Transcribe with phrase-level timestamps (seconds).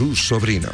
[0.00, 0.70] Jesús Sobrino.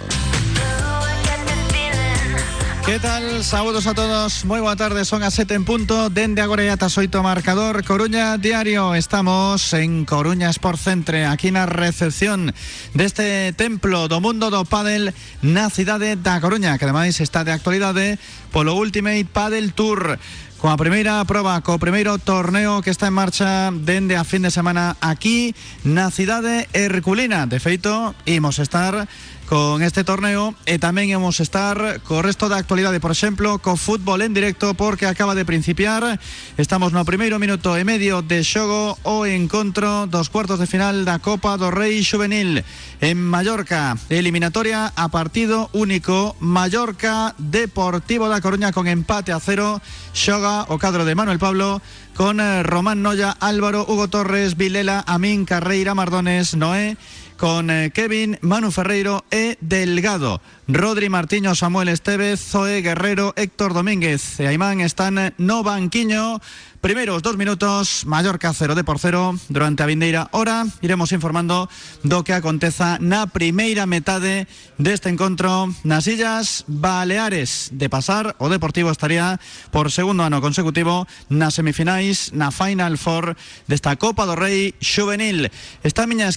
[2.84, 3.42] ¿Qué tal?
[3.42, 4.44] Saludos a todos.
[4.44, 6.10] Muy buena tarde, son a 7 en punto.
[6.10, 8.94] Dende agora ya soito marcador Coruña Diario.
[8.94, 12.54] Estamos en Coruña Sport Centre, aquí na recepción
[12.94, 15.10] deste templo do mundo do pádel
[15.42, 18.22] na cidade da Coruña, que ademais está de actualidade
[18.54, 20.22] polo Ultimate Padel Tour.
[20.56, 24.96] Coa primeira proba, co primeiro torneo que está en marcha dende a fin de semana
[25.04, 25.52] aquí
[25.84, 27.44] na cidade Herculina.
[27.44, 29.04] De feito, imos estar
[29.46, 34.20] con este torneo e tamén imos estar co resto da actualidade, por exemplo, co fútbol
[34.26, 36.18] en directo porque acaba de principiar.
[36.58, 41.22] Estamos no primeiro minuto e medio de xogo o encontro dos cuartos de final da
[41.22, 42.66] Copa do Juvenil
[42.98, 43.94] en Mallorca.
[44.10, 46.34] Eliminatoria a partido único.
[46.42, 49.78] Mallorca Deportivo da Coruña con empate a cero.
[50.10, 51.80] Xoga o cadro de Manuel Pablo
[52.16, 56.96] con eh, Román Noya, Álvaro, Hugo Torres, Vilela, Amín, Carreira, Mardones, Noé
[57.36, 60.40] con eh, Kevin, Manu Ferreiro e Delgado.
[60.68, 66.40] Rodri Martiño, Samuel Estevez, Zoe Guerrero, Héctor Domínguez e Aimán están no banquiño.
[66.86, 70.62] Primeros dos minutos, Mallorca 0 de por 0 durante a vindeira hora.
[70.86, 71.66] Iremos informando
[72.06, 74.46] do que aconteza na primeira metade
[74.78, 77.74] deste encontro nas Illas Baleares.
[77.74, 79.42] De pasar, o Deportivo estaría
[79.74, 83.34] por segundo ano consecutivo nas semifinais na Final Four
[83.66, 85.50] desta Copa do Rei Juvenil.
[85.82, 86.30] Está a miña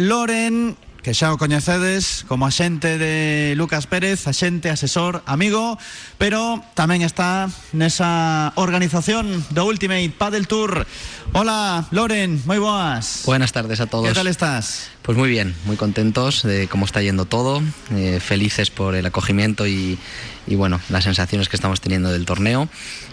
[0.00, 5.76] Loren que xa o coñecedes como axente de Lucas Pérez, axente, asesor, amigo,
[6.16, 10.88] pero tamén está nesa organización do Ultimate Paddle Tour.
[11.36, 13.28] Hola, Loren, moi boas.
[13.28, 14.08] Buenas tardes a todos.
[14.08, 14.88] ¿Qué tal estás?
[15.04, 17.60] Pues muy bien, muy contentos de cómo está yendo todo,
[17.92, 20.00] eh, felices por el acogimiento y,
[20.46, 22.68] y, bueno, las sensaciones que estamos teniendo del torneo.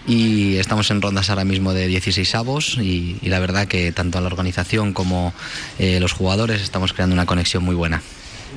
[0.06, 4.20] Y estamos en rondas ahora mismo de 16 avos y, y la verdad que tanto
[4.20, 5.32] la organización como
[5.78, 8.02] eh, los jugadores estamos creando una conexión muy buena.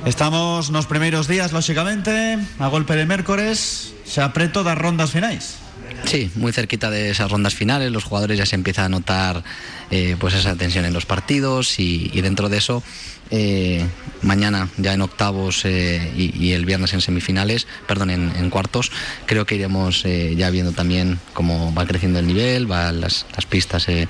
[0.04, 5.58] Estamos nos primeiros días, lóxicamente, a golpe de mércores, xa preto das rondas finais.
[6.04, 9.42] Sí, muy cerquita de esas rondas finales, los jugadores ya se empieza a notar
[9.90, 12.82] eh, pues esa tensión en los partidos y, y dentro de eso
[13.30, 13.84] eh,
[14.22, 18.90] mañana ya en octavos eh, y, y, el viernes en semifinales, perdón, en, en cuartos,
[19.26, 23.46] creo que iremos eh, ya viendo también cómo va creciendo el nivel, va las, las
[23.46, 24.08] pistas eh,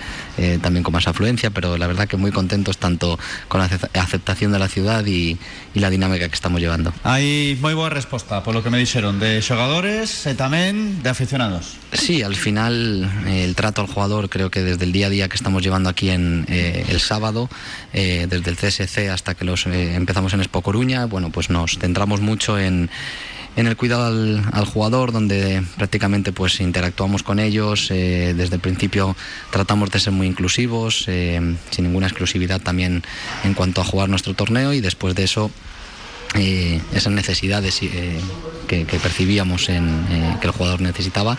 [0.63, 3.19] también con más afluencia, pero la verdad que muy contentos tanto
[3.49, 5.39] con la aceptación de la ciudad y,
[5.75, 6.93] y la dinámica que estamos llevando.
[7.05, 11.77] Hai moi boa resposta por lo que me dixeron de xogadores e tamén de aficionados.
[11.93, 15.37] Sí, al final el trato al jugador creo que desde el día a día que
[15.37, 17.49] estamos llevando aquí en el sábado,
[17.93, 22.21] desde el CSC hasta que los eh, empezamos en Expo Coruña, bueno, pues nos centramos
[22.21, 22.91] mucho en,
[23.57, 27.91] en el cuidado al, jugador, donde prácticamente pues interactuamos con ellos.
[27.91, 29.17] Eh, desde el principio
[29.51, 31.41] tratamos de ser muy inclusivos, eh,
[31.71, 33.03] sin ninguna exclusividad también
[33.45, 35.51] en cuanto a jugar nuestro torneo y después de eso
[36.35, 38.21] eh, esas necesidades eh,
[38.67, 41.39] que, que, percibíamos en eh, que el jugador necesitaba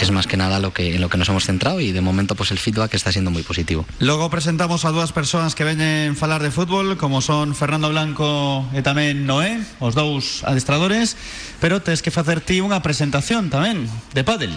[0.00, 2.34] es más que nada lo que, en lo que nos hemos centrado y de momento
[2.34, 3.84] pues el feedback está siendo muy positivo.
[3.98, 8.80] Logo presentamos a dúas persoas que veñen falar de fútbol como son Fernando Blanco e
[8.80, 11.16] tamén Noé, os dous adestradores
[11.60, 13.84] pero tes que facer ti unha presentación tamén
[14.16, 14.54] de pádel.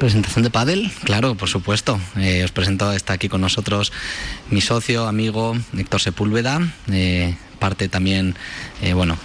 [0.00, 2.00] Presentación de pádel, claro, por supuesto.
[2.16, 3.92] Eh, os presento, está aquí con nosotros
[4.48, 6.58] mi socio, amigo Héctor Sepúlveda,
[6.90, 8.34] eh, parte también,
[8.80, 9.18] eh, bueno,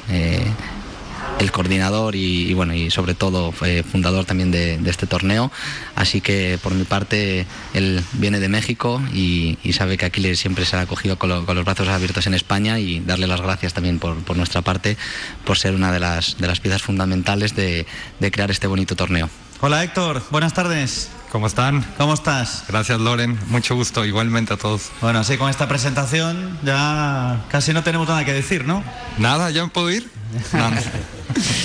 [1.40, 5.50] el coordinador y, bueno y sobre todo fundador también de, este torneo.
[5.96, 10.66] Así que por mi parte él viene de México y, sabe que aquí le, siempre
[10.66, 13.98] se ha acogido con, con, los brazos abiertos en España y darle las gracias también
[13.98, 14.98] por, por nuestra parte
[15.46, 17.86] por ser una de las, de las piezas fundamentales de,
[18.20, 19.30] de crear este bonito torneo
[19.62, 21.10] Hola Héctor, buenas tardes.
[21.32, 21.82] ¿Cómo están?
[21.98, 22.66] ¿Cómo estás?
[22.68, 24.92] Gracias Loren, mucho gusto, igualmente a todos.
[25.02, 28.84] Bueno, así con esta presentación ya casi no tenemos nada que decir, ¿no?
[29.18, 30.10] Nada, ¿ya me puedo ir?
[30.54, 30.70] No.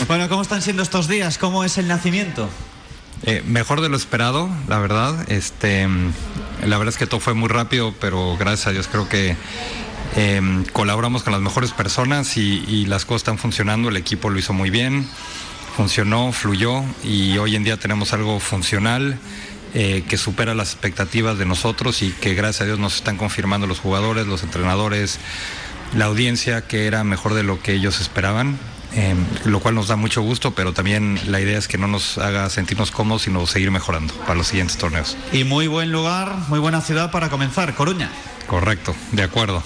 [0.08, 1.36] bueno, ¿cómo están siendo estos días?
[1.38, 2.48] ¿Cómo es el nacimiento?
[3.24, 5.30] Eh, mejor de lo esperado, la verdad.
[5.30, 5.86] Este,
[6.64, 9.36] la verdad es que todo fue muy rápido, pero gracias a Dios creo que
[10.16, 13.88] eh, colaboramos con las mejores personas y, y las cosas están funcionando.
[13.90, 15.08] El equipo lo hizo muy bien
[15.80, 19.18] funcionó, fluyó y hoy en día tenemos algo funcional
[19.72, 23.66] eh, que supera las expectativas de nosotros y que gracias a Dios nos están confirmando
[23.66, 25.18] los jugadores, los entrenadores,
[25.96, 28.58] la audiencia que era mejor de lo que ellos esperaban.
[28.92, 29.14] Eh,
[29.46, 32.50] lo cual nos da mucho gusto, pero también la idea es que no nos haga
[32.50, 35.16] sentirnos cómodos, sino seguir mejorando para los siguientes torneos.
[35.32, 38.10] Y muy buen lugar, muy buena ciudad para comenzar, Coruña.
[38.46, 39.62] Correcto, de acuerdo.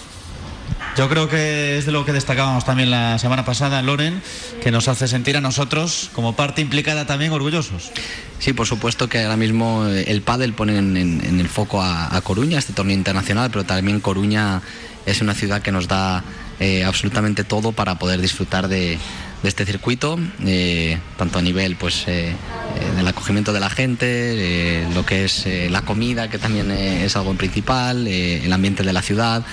[0.96, 4.22] Yo creo que es de lo que destacábamos también la semana pasada, Loren,
[4.62, 7.90] que nos hace sentir a nosotros como parte implicada también orgullosos.
[8.38, 12.58] Sí, por supuesto que ahora mismo eh, el pádel pone en, el foco a, Coruña,
[12.58, 14.62] este torneo internacional, pero también Coruña
[15.04, 16.22] es una ciudad que nos da
[16.60, 18.96] eh, absolutamente todo para poder disfrutar de,
[19.42, 25.44] este circuito, eh, tanto a nivel pues, del acogimiento de la gente, lo que es
[25.68, 29.44] la comida, que también es algo principal, el ambiente de la ciudad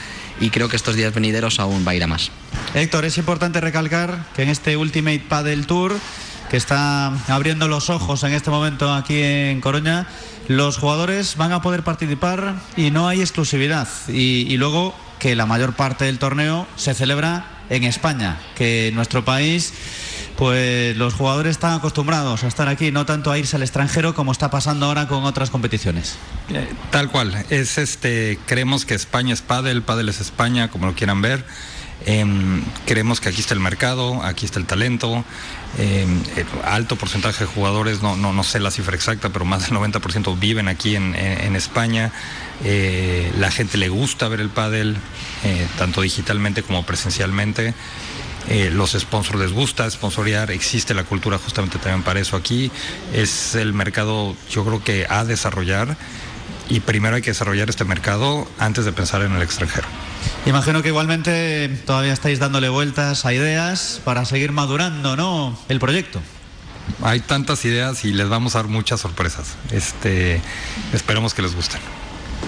[0.42, 2.32] y creo que estos días venideros aún va a ir a más.
[2.74, 5.96] Héctor, es importante recalcar que en este Ultimate Paddle Tour
[6.52, 10.06] que está abriendo los ojos en este momento aquí en Coruña,
[10.50, 13.88] los jugadores van a poder participar y no hay exclusividad.
[14.10, 19.74] Y, luego que la mayor parte del torneo se celebra en España, que nuestro país
[20.42, 24.32] pues los jugadores están acostumbrados a estar aquí, no tanto a irse al extranjero como
[24.32, 26.18] está pasando ahora con otras competiciones.
[26.50, 30.96] Eh, tal cual, es este, creemos que España es pádel, pádel es España, como lo
[30.96, 31.46] quieran ver.
[32.08, 35.24] Em, creemos que aquí está el mercado, aquí está el talento,
[35.78, 36.24] em,
[36.66, 40.40] alto porcentaje de jugadores, no, no, no, sé la cifra exacta, pero más del 90%
[40.40, 42.12] viven aquí en, España.
[42.64, 44.98] Eh, la gente le gusta ver el pádel,
[45.44, 47.76] eh, tanto digitalmente como presencialmente.
[48.50, 52.72] Eh, los sponsors les gusta sponsorear, existe la cultura justamente también para eso aquí.
[53.14, 55.96] Es el mercado, yo creo que a desarrollar
[56.70, 59.88] y primero hay que desarrollar este mercado antes de pensar en el extranjero.
[60.46, 65.58] Imagino que igualmente todavía estáis dándole vueltas a ideas para seguir madurando, ¿no?
[65.70, 66.22] El proyecto.
[67.04, 69.56] Hay tantas ideas y les vamos a dar muchas sorpresas.
[69.72, 70.42] Este,
[70.94, 71.80] esperemos que les gusten.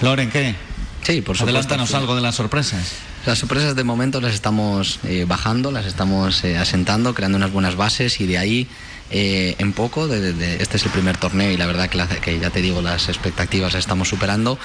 [0.02, 0.54] Loren, ¿qué?
[1.02, 1.44] Sí, por supuesto.
[1.44, 2.94] Adelántanos algo de las sorpresas.
[3.26, 7.74] Las sorpresas de momento las estamos eh, bajando, las estamos eh, asentando, creando unas buenas
[7.74, 8.68] bases y de ahí
[9.10, 10.12] eh, en poco.
[10.12, 13.80] este es el primer torneo y la verdad que, ya te digo, las expectativas las
[13.80, 14.58] estamos superando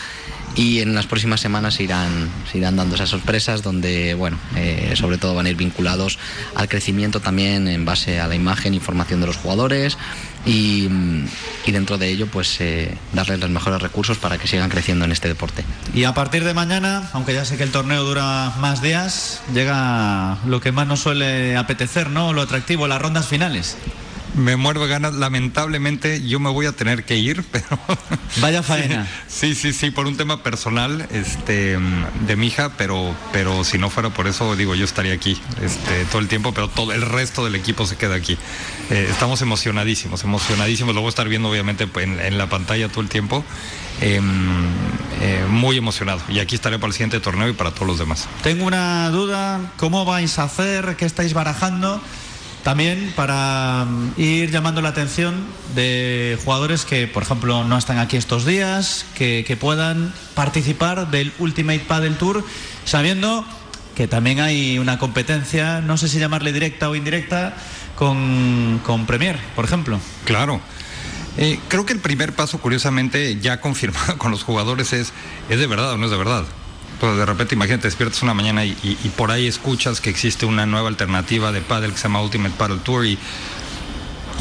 [0.56, 4.38] y en las próximas semanas se irán, irán dando esas sorpresas donde, bueno,
[4.96, 6.20] sobre todo van a ir vinculados
[6.56, 9.98] al crecimiento también en base a la imagen y formación de los jugadores
[10.46, 10.90] y,
[11.68, 15.28] dentro de ello pues eh, darles los mejores recursos para que sigan creciendo en este
[15.28, 15.64] deporte.
[15.94, 20.38] Y a partir de mañana, aunque ya sé que el torneo dura más días, llega
[20.46, 22.34] lo que más nos suele apetecer, ¿no?
[22.34, 23.78] Lo atractivo, las rondas finales.
[24.40, 25.14] Me muero de ganas.
[25.14, 27.68] Lamentablemente yo me voy a tener que ir, pero...
[28.38, 29.08] Vaya faena.
[29.28, 31.78] Sí, sí, sí, por un tema personal este,
[32.26, 36.06] de mi hija, pero, pero si no fuera por eso, digo, yo estaría aquí este,
[36.06, 38.38] todo el tiempo, pero todo el resto del equipo se queda aquí.
[38.90, 40.96] Eh, estamos emocionadísimos, emocionadísimos.
[40.96, 43.44] Lo voy a estar viendo obviamente en, la pantalla todo el tiempo.
[44.02, 44.66] Em,
[45.22, 46.22] eh, muy emocionado.
[46.30, 48.30] Y aquí estaré para el siguiente torneo y para todos los demás.
[48.42, 50.96] Tengo una duda, ¿cómo vais a hacer?
[50.96, 52.02] ¿Qué estáis barajando?
[52.64, 55.36] También para mm, ir llamando la atención
[55.76, 61.80] de jugadores que, por ejemplo, no están aquí estos días, que, puedan participar del Ultimate
[61.80, 62.46] Paddle Tour,
[62.86, 63.46] sabiendo
[63.96, 67.56] que también hay una competencia, no sé si llamarle directa o indirecta,
[67.96, 70.00] con, con Premier, por ejemplo.
[70.26, 70.62] Claro.
[71.38, 75.14] Eh, creo que el primer paso, curiosamente, ya confirmado con los jugadores es,
[75.50, 76.46] ¿es de verdad o no es de verdad?
[77.00, 80.90] Pues de repente imagínate, despiertas una mañana y, por ahí escuchas que existe una nueva
[80.90, 83.18] alternativa de paddle que se llama Ultimate Paddle Tour y,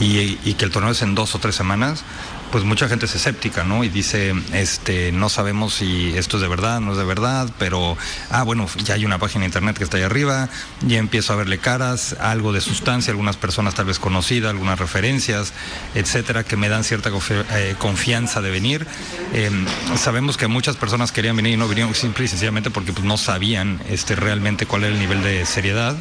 [0.00, 2.04] y, que el torneo es en dos o tres semanas,
[2.50, 3.85] pues mucha gente es escéptica, ¿no?
[3.85, 7.97] Y dice, este, no sabemos si esto es de verdad, no es de verdad, pero,
[8.31, 10.49] ah, bueno, ya hay una página de internet que está ahí arriba,
[10.83, 15.52] ya empiezo a verle caras, algo de sustancia, algunas personas tal vez conocidas, algunas referencias,
[15.95, 18.87] etcétera, que me dan cierta eh, confianza de venir.
[19.35, 23.05] Em, sabemos que muchas personas querían venir y no vinieron simple y sencillamente porque pues,
[23.05, 25.97] no sabían este, realmente cuál era el nivel de seriedad.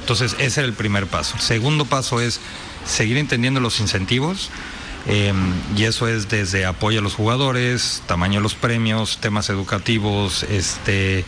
[0.00, 1.34] Entonces, ese era el primer paso.
[1.34, 2.40] El segundo paso es
[2.86, 4.50] seguir entendiendo los incentivos.
[5.06, 10.42] Em, y eso es desde apoyo a los jugadores, tamaño de los premios, temas educativos,
[10.42, 11.24] este,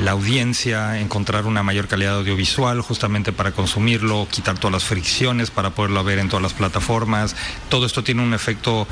[0.00, 5.70] la audiencia, encontrar una mayor calidad audiovisual justamente para consumirlo, quitar todas las fricciones para
[5.70, 7.36] poderlo ver en todas las plataformas.
[7.68, 8.86] Todo esto tiene un efecto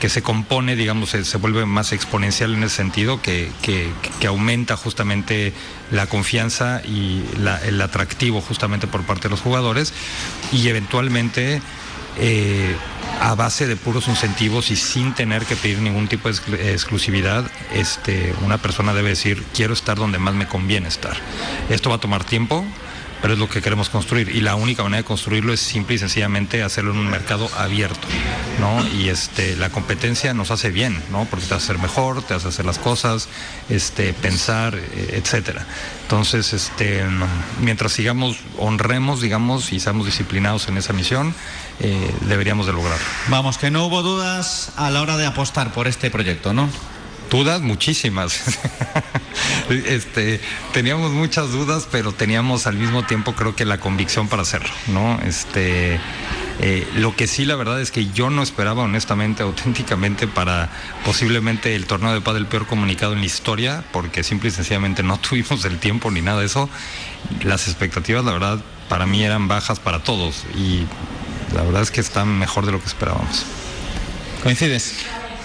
[0.00, 3.50] que se compone, digamos, se, vuelve más exponencial en ese sentido, que,
[4.26, 5.52] aumenta justamente
[5.90, 7.24] la confianza y
[7.64, 9.92] el atractivo justamente por parte de los jugadores
[10.52, 11.60] y eventualmente
[12.18, 12.74] eh,
[13.20, 18.34] a base de puros incentivos y sin tener que pedir ningún tipo de exclusividad, este,
[18.42, 21.16] una persona debe decir, quiero estar donde más me conviene estar.
[21.68, 22.64] Esto va a tomar tiempo,
[23.20, 25.98] pero es lo que queremos construir y la única manera de construirlo es simple y
[25.98, 28.06] sencillamente hacerlo en un mercado abierto,
[28.60, 28.86] ¿no?
[28.96, 31.24] Y este, la competencia nos hace bien, ¿no?
[31.26, 33.28] Porque te hace hacer mejor, te hace hacer las cosas,
[33.68, 35.66] este, pensar, eh, etcétera.
[36.02, 37.04] Entonces, este,
[37.60, 41.34] mientras sigamos, honremos, digamos, y seamos disciplinados en esa misión,
[41.78, 43.04] eh, deberíamos de lograrlo.
[43.28, 46.68] Vamos, que no hubo dudas a la hora de apostar por este proyecto, ¿no?
[47.30, 48.58] Dudas muchísimas.
[49.70, 50.40] Este,
[50.72, 55.20] teníamos muchas dudas, pero teníamos al mismo tiempo creo que la convicción para hacerlo, ¿no?
[55.24, 56.00] Este,
[56.60, 60.70] eh, lo que sí, la verdad es que yo no esperaba, honestamente, auténticamente, para
[61.04, 65.18] posiblemente el torneo de pádel peor comunicado en la historia, porque simple y sencillamente no
[65.20, 66.68] tuvimos el tiempo ni nada de eso.
[67.44, 68.58] Las expectativas, la verdad,
[68.88, 70.84] para mí eran bajas para todos y
[71.54, 73.46] la verdad es que están mejor de lo que esperábamos.
[74.42, 74.94] ¿Coincides?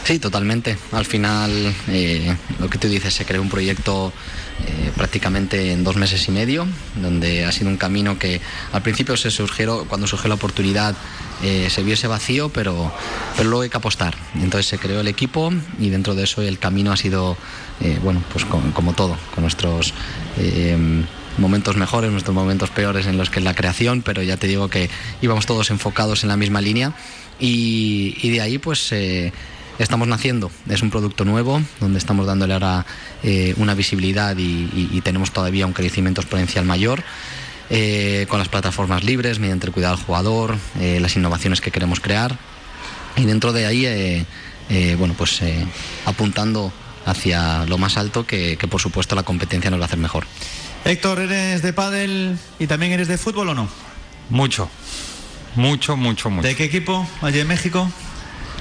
[0.05, 0.77] Sí, totalmente.
[0.91, 4.13] Al final, eh, lo que tú dices, se creó un proyecto
[4.59, 6.67] eh, prácticamente en dos meses y medio,
[7.01, 8.39] donde ha sido un camino que
[8.71, 10.95] al principio se surgió, cuando surgió la oportunidad,
[11.41, 12.93] eh, se vio ese vacío, pero,
[13.35, 14.15] pero luego hay que apostar.
[14.35, 17.35] Entonces se creó el equipo y dentro de eso el camino ha sido,
[18.03, 19.91] bueno, pues como, todo, con nuestros
[21.39, 24.69] momentos mejores, nuestros momentos peores en los que es la creación, pero ya te digo
[24.69, 24.87] que
[25.23, 26.93] íbamos todos enfocados en la misma línea
[27.39, 28.93] y, y de ahí pues
[29.79, 30.51] estamos naciendo.
[30.69, 32.85] Es un producto nuevo donde estamos dándole ahora
[33.23, 37.03] eh, una visibilidad y, tenemos todavía un crecimiento exponencial mayor.
[37.69, 41.99] Eh, con las plataformas libres, mediante el cuidado del jugador, eh, las innovaciones que queremos
[41.99, 42.37] crear
[43.15, 44.25] y dentro de ahí,
[44.97, 45.41] bueno, pues
[46.05, 46.71] apuntando
[47.05, 50.25] hacia lo más alto que, por supuesto la competencia nos va a hacer mejor.
[50.83, 53.69] Héctor, ¿eres de pádel y también eres de fútbol o no?
[54.29, 54.69] Mucho,
[55.55, 56.47] mucho, mucho, mucho.
[56.47, 57.07] ¿De qué equipo?
[57.21, 57.89] Allí en México.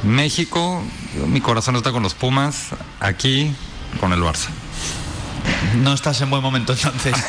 [0.05, 0.83] México,
[1.29, 2.71] mi corazón está con los Pumas,
[3.01, 3.55] aquí
[4.01, 4.49] con el Barça.
[5.83, 7.15] No estás en buen momento entonces.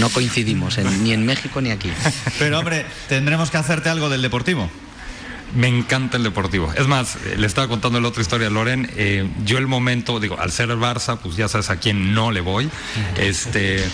[0.00, 1.90] No coincidimos ni en México ni aquí.
[2.38, 4.68] Pero hombre, tendremos que hacerte algo del deportivo.
[5.54, 6.72] Me encanta el deportivo.
[6.76, 8.90] Es más, eh, le estaba contando la otra historia a Loren.
[8.96, 12.30] Eh, yo el momento, digo, al ser el Barça, pues ya sabes a quién no
[12.30, 12.68] le voy.
[13.16, 13.84] Este,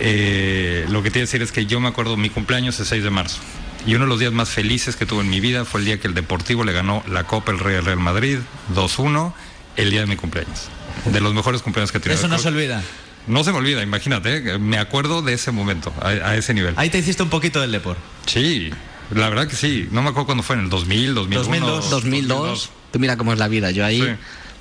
[0.00, 3.10] eh, lo que te decir es que yo me acuerdo, mi cumpleaños es 6 de
[3.10, 3.38] marzo.
[3.86, 6.00] Y uno de los días más felices que tuve en mi vida fue el día
[6.00, 8.38] que el Deportivo le ganó la Copa el Real Real Madrid
[8.74, 9.32] 2-1
[9.76, 10.68] el día de mi cumpleaños.
[11.06, 12.18] De los mejores cumpleaños que he tenido.
[12.18, 12.82] Eso no se olvida.
[13.28, 16.72] No se me olvida, imagínate, me acuerdo de ese momento, a, ese nivel.
[16.76, 18.00] Ahí te hiciste un poquito del deporte.
[18.26, 18.70] Sí,
[19.14, 19.86] la verdad que sí.
[19.90, 21.66] No me acuerdo cuándo fue, en el 2000, 2001.
[21.66, 21.90] 2002.
[21.90, 22.70] 2002.
[22.90, 23.70] Tú mira cómo es la vida.
[23.70, 24.02] Yo ahí,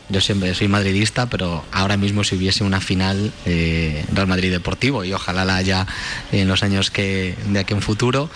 [0.10, 5.06] yo siempre soy madridista, pero ahora mismo si hubiese una final eh, Real Madrid Deportivo
[5.06, 5.88] y ojalá la haya
[6.34, 8.30] en los años que de aquí en futuro,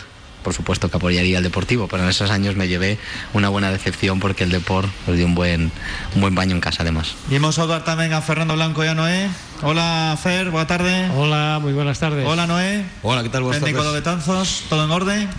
[0.44, 2.98] por supuesto que apoyaría el deportivo, pero en esos años me llevé
[3.34, 5.72] una buena decepción porque el deporte nos dio un buen,
[6.16, 7.16] un buen baño en casa además.
[7.30, 9.30] Y hemos saludar también a Fernando Blanco y a Noé.
[9.62, 11.10] Hola Fer, buena tarde.
[11.16, 12.26] Hola, muy buenas tardes.
[12.28, 12.86] Hola Noé.
[13.04, 13.44] Hola, ¿qué tal?
[13.44, 15.30] Buenas Técnico de Betanzos, ¿todo en orden?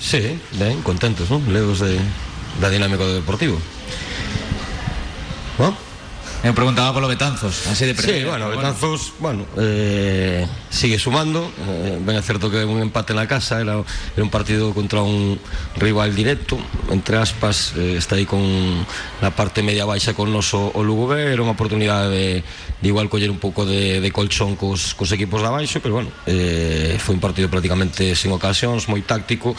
[0.00, 1.40] Sí, bien, contentos, ¿no?
[1.50, 1.98] Lejos de,
[2.60, 3.58] la dinámico deportivo.
[5.58, 5.76] ¿No?
[6.42, 11.50] Me preguntaba por los Betanzos, así de Sí, bueno, Betanzos, bueno, eh, sigue sumando.
[11.66, 13.82] Eh, ben cierto que un empate en la casa, era,
[14.14, 15.40] era un partido contra un
[15.76, 16.58] rival directo.
[16.90, 18.44] Entre aspas, eh, está aí con
[19.20, 23.08] la parte media baixa con noso o Lugo B, era unha oportunidade de, de igual
[23.08, 27.20] coller un pouco de, de colchón cos, cos equipos de abaixo, pero bueno, eh, un
[27.20, 29.56] partido prácticamente sin ocasións, moi táctico,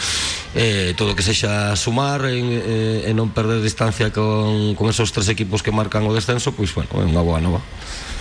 [0.54, 5.66] eh, todo que sexa sumar e, eh, e perder distancia con, con esos tres equipos
[5.66, 7.60] que marcan o descenso, pois bueno, é unha boa nova.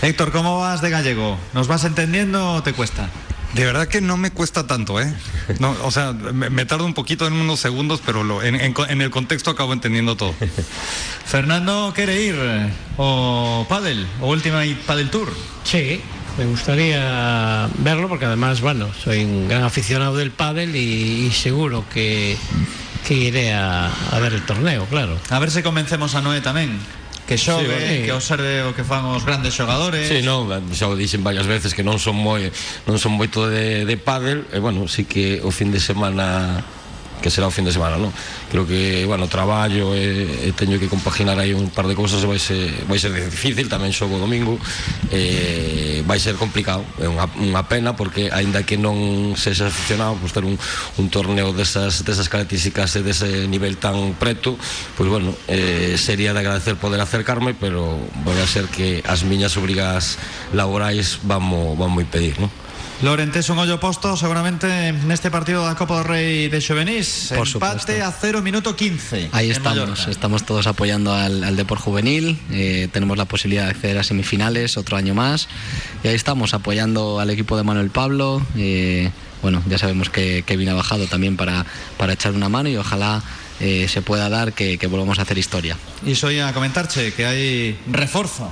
[0.02, 1.38] Héctor, ¿cómo vas de gallego?
[1.54, 3.08] ¿Nos vas entendiendo o te cuesta?
[3.54, 5.12] De verdad que no me cuesta tanto, ¿eh?
[5.60, 9.50] No, o sea, me, tardo un poquito en unos segundos, pero lo, en, el contexto
[9.50, 10.34] acabo entendiendo todo.
[11.24, 12.36] Fernando, ¿quiere ir?
[12.98, 14.06] ¿O Padel?
[14.20, 15.32] ¿O última y Padel Tour?
[15.64, 16.02] Sí,
[16.36, 22.36] me gustaría verlo porque además, bueno, soy un gran aficionado del pádel y, seguro que,
[23.08, 25.18] que iré a, a, ver el torneo, claro.
[25.30, 26.78] A ver si convencemos a Noé también
[27.26, 30.06] que xogue, sí, que observe o que fan os grandes xogadores.
[30.06, 32.48] Sí, non, xa o dixen varias veces que non son moi
[32.86, 36.62] non son moito de de pádel, e bueno, si sí que o fin de semana
[37.20, 38.12] que será o fin de semana, non?
[38.52, 42.26] Creo que, bueno, traballo e, e teño que compaginar aí un par de cousas e
[42.28, 44.60] vai ser, vai ser difícil, tamén xogo domingo
[45.10, 50.32] e vai ser complicado é unha, unha pena porque aínda que non sexa aficionado pois
[50.32, 50.54] ter un,
[50.98, 54.54] un torneo desas, desas características e dese nivel tan preto
[54.94, 59.56] pois bueno, eh, sería de agradecer poder acercarme pero vai a ser que as miñas
[59.56, 60.18] obrigas
[60.54, 62.65] laborais vamos, vamos impedir, non?
[63.02, 67.30] Lorentes un hoyo posto seguramente en este partido de la Copa del Rey de Chovenís.
[67.36, 69.28] Por Empate a 0 minuto 15.
[69.32, 72.38] Ahí estamos, estamos todos apoyando al, al Juvenil.
[72.50, 75.46] Eh, tenemos la posibilidad de acceder a semifinales otro año más.
[76.04, 78.40] Y ahí estamos apoyando al equipo de Manuel Pablo.
[78.56, 79.10] Eh,
[79.42, 81.66] bueno, ya sabemos que Kevin ha bajado también para,
[81.98, 83.22] para echar una mano y ojalá
[83.60, 85.76] eh, se pueda dar que, que, volvamos a hacer historia.
[86.04, 88.50] Y soy a comentarche que hay refuerzo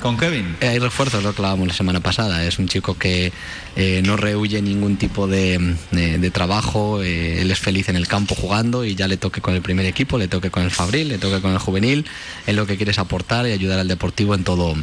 [0.00, 0.56] con Kevin.
[0.60, 2.44] Eh, hay refuerzo, lo hablábamos la semana pasada.
[2.44, 3.32] Es un chico que
[3.76, 7.02] eh, no rehuye ningún tipo de, de, de trabajo.
[7.02, 10.18] Él es feliz en el campo jugando y ya le toque con el primer equipo,
[10.18, 12.06] le toque con el Fabril, le toque con el juvenil.
[12.46, 14.74] Es lo que quieres aportar y ayudar al deportivo en todo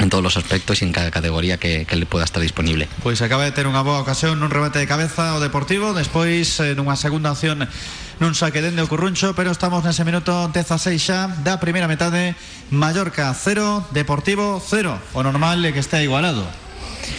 [0.00, 2.88] en todos los aspectos y en cada categoría que, que le pueda estar disponible.
[3.02, 6.72] Pois acaba de ter unha boa ocasión nun rebate de cabeza o Deportivo Despois eh,
[6.72, 7.68] nunha segunda acción
[8.18, 12.32] nun saque dende o Curruncho Pero estamos nese minuto 16 xa da primeira metade
[12.72, 16.48] Mallorca 0, Deportivo 0 O normal que estea igualado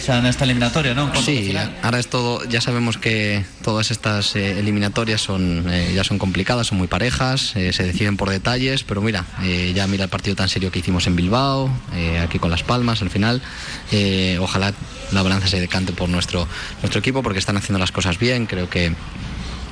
[0.00, 5.20] xa nesta eliminatoria, de Sí, ahora es todo, ya sabemos que todas estas eh, eliminatorias
[5.20, 9.24] son eh, ya son complicadas, son muy parejas, eh, se deciden por detalles, pero mira,
[9.42, 12.62] eh, ya mira el partido tan serio que hicimos en Bilbao, eh, aquí con Las
[12.62, 13.42] Palmas al final,
[13.90, 14.72] eh, ojalá
[15.12, 16.48] la balanza se decante por nuestro,
[16.80, 18.94] nuestro equipo porque están haciendo las cosas bien, creo que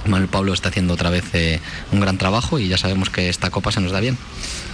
[0.06, 1.60] Manuel Pablo está haciendo otra vez eh,
[1.92, 4.16] un gran trabajo y ya sabemos que esta copa se nos da bien.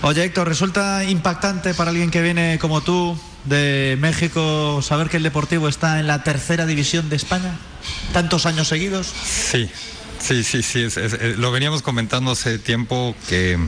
[0.03, 5.23] Oye Héctor, ¿resulta impactante para alguien que viene como tú de México saber que el
[5.23, 7.57] Deportivo está en la tercera división de España?
[8.13, 9.07] ¿Tantos años seguidos?
[9.07, 9.71] Sí,
[10.21, 10.83] sí, sí, sí.
[10.83, 13.59] es- es- es- lo veníamos comentando hace tiempo que.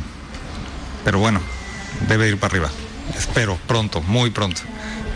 [1.04, 1.40] Pero bueno,
[2.08, 2.70] debe ir para arriba.
[3.16, 4.60] Espero, pronto, muy pronto.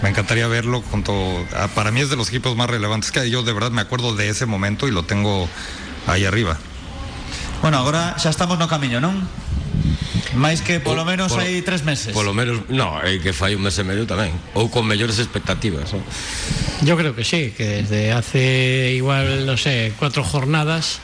[0.03, 1.13] Me encantaría verlo junto.
[1.57, 3.29] a- para mí es de los equipos más relevantes que.
[3.31, 5.49] Yo de verdad me acuerdo de ese momento y lo tengo
[6.07, 6.57] ahí arriba.
[7.61, 9.23] Bueno, agora xa estamos no camiño, non?
[10.39, 12.15] Máis que polo O- menos polo- hai tres meses.
[12.15, 15.93] Polo menos, no, é que fai un mes e medio tamén Ou con mellores expectativas?
[16.83, 20.99] Yo creo que sí, que desde hace igual, no sé, cuatro jornadas,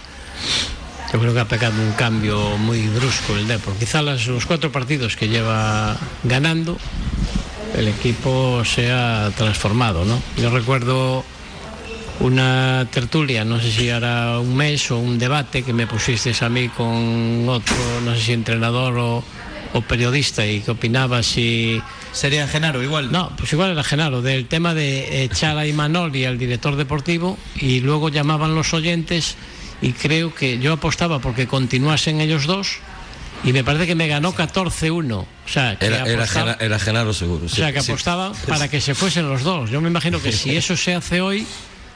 [1.12, 3.74] yo creo que ha pegado un cambio muy brusco el Depor.
[3.78, 6.76] Quizá las- los cuatro partidos que lleva ganando,
[7.76, 10.20] el equipo se ha transformado, ¿no?
[10.36, 11.24] Yo recuerdo
[12.20, 16.48] una tertulia, no sé si era un mes o un debate que me pusisteis a
[16.48, 19.24] mí con otro, no sé si entrenador o,
[19.72, 21.80] o periodista y que opinaba si
[22.12, 23.12] Sería Genaro igual.
[23.12, 27.38] no, pues igual era Genaro, del tema de echar a Imanol y al director deportivo
[27.60, 29.36] y luego llamaban los oyentes
[29.80, 32.78] y creo que yo apostaba porque continuasen ellos dos
[33.44, 35.12] y me parece que me ganó 14-1.
[35.14, 37.92] O sea, que Era, era, apostaba- era Genaro seguro o sea, que sí.
[37.92, 39.70] apostaba para que se fuesen los dos.
[39.70, 41.46] Yo me imagino que si eso se hace hoy,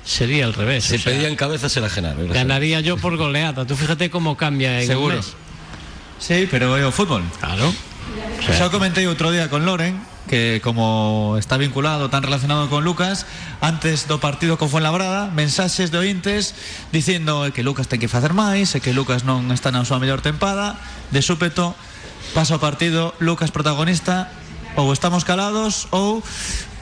[0.05, 0.85] sería al revés.
[0.85, 3.67] Si o sea, pedían cabezas era Genaro era ganaría yo por goleada.
[3.67, 5.17] Tú fíjate cómo cambia en Seguro.
[5.17, 5.35] un mes.
[6.19, 7.23] Sí, pero é o fútbol.
[7.41, 7.67] Claro.
[7.71, 9.99] O comentei outro día con Loren
[10.31, 13.27] que como está vinculado, tan relacionado con Lucas
[13.61, 16.55] antes do partido con Fuenlabrada mensaxes de ointes
[16.95, 20.23] dicindo que Lucas ten que facer máis e que Lucas non está na súa mellor
[20.23, 20.79] tempada
[21.11, 21.75] de súpeto
[22.39, 24.31] pasa o partido Lucas protagonista
[24.79, 26.23] ou estamos calados ou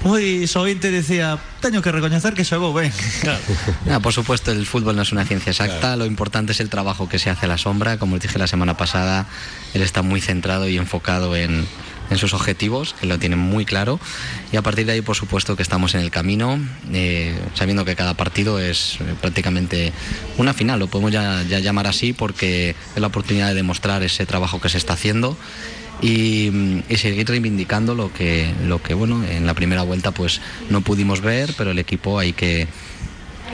[0.03, 2.93] pois o ointe dicía teño que recoñecer que xogou ben
[3.91, 7.09] Ah, por supuesto, el fútbol no es una ciencia exacta, lo importante es el trabajo
[7.09, 7.99] que se hace a la sombra.
[7.99, 9.27] Como os dije la semana pasada,
[9.75, 11.67] él está muy centrado y enfocado en,
[12.11, 14.01] en sus objetivos, que lo tiene muy claro.
[14.53, 16.59] Y a partir de ahí, por supuesto, que estamos en el camino,
[16.93, 19.93] eh, sabiendo que cada partido es eh, prácticamente
[20.37, 24.27] una final, lo podemos ya, ya llamar así, porque es la oportunidad de demostrar ese
[24.27, 25.37] trabajo que se está haciendo.
[26.03, 30.81] Y, y seguir reivindicando lo que lo que bueno en la primera vuelta pues no
[30.81, 32.69] pudimos ver pero el equipo hay que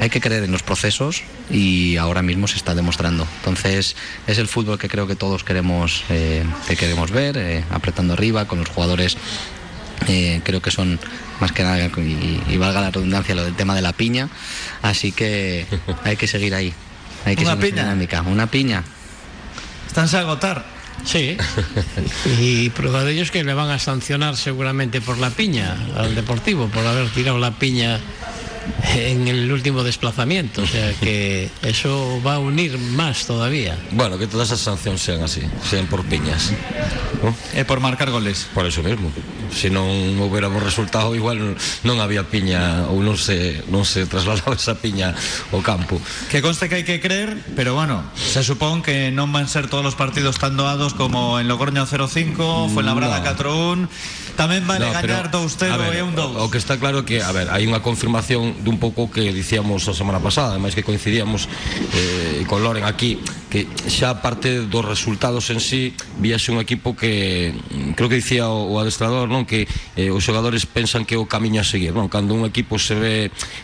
[0.01, 3.27] hay que creer en los procesos y ahora mismo se está demostrando.
[3.39, 8.13] Entonces es el fútbol que creo que todos queremos eh, que queremos ver eh, apretando
[8.13, 9.17] arriba con los jugadores
[10.09, 11.01] eh, creo que son
[11.41, 14.29] más que nada y, y valga la redundancia lo del tema de la piña.
[14.83, 15.67] Así que
[16.05, 16.75] hay que seguir ahí.
[17.25, 17.83] Hay que Una seguir piña.
[17.85, 18.23] dinámica.
[18.23, 18.85] Una piña.
[19.87, 21.37] Estánse a agotar Sí,
[22.41, 26.15] y prueba de ello es que le van a sancionar seguramente por la piña al
[26.15, 28.01] Deportivo, por haber tirado la piña
[28.95, 30.63] en el último desplazamiento.
[30.63, 33.77] O sea que eso va a unir más todavía.
[33.93, 36.53] Bueno, que todas as sancións sean así Sean por piñas
[37.23, 37.33] ¿no?
[37.55, 39.09] é por marcar goles Por eso mesmo
[39.55, 44.77] Se non houbéramos resultado igual non había piña Ou non se, non se trasladaba esa
[44.77, 45.15] piña
[45.55, 45.97] ao campo
[46.29, 49.87] Que conste que hai que creer, pero bueno, se supón que non van ser todos
[49.87, 53.87] os partidos tan doados como en Logroño 0-5, Fuenlabrada No.
[53.87, 53.89] 4-1,
[54.37, 56.45] Tamén vale no, gañar 2-0 e un 2.
[56.45, 59.97] O que está claro que, a ver, hai unha confirmación dun pouco que dicíamos a
[59.97, 61.49] semana pasada, ademais que coincidíamos
[61.97, 63.19] eh, con Loren aquí,
[63.49, 67.57] que xa parte dos resultados en sí víase un equipo que
[67.97, 69.65] creo que dicía o, o adestrador, non, que
[69.97, 72.13] eh, os xogadores pensan que é o camiño a seguir, non?
[72.13, 73.17] Cando un equipo se ve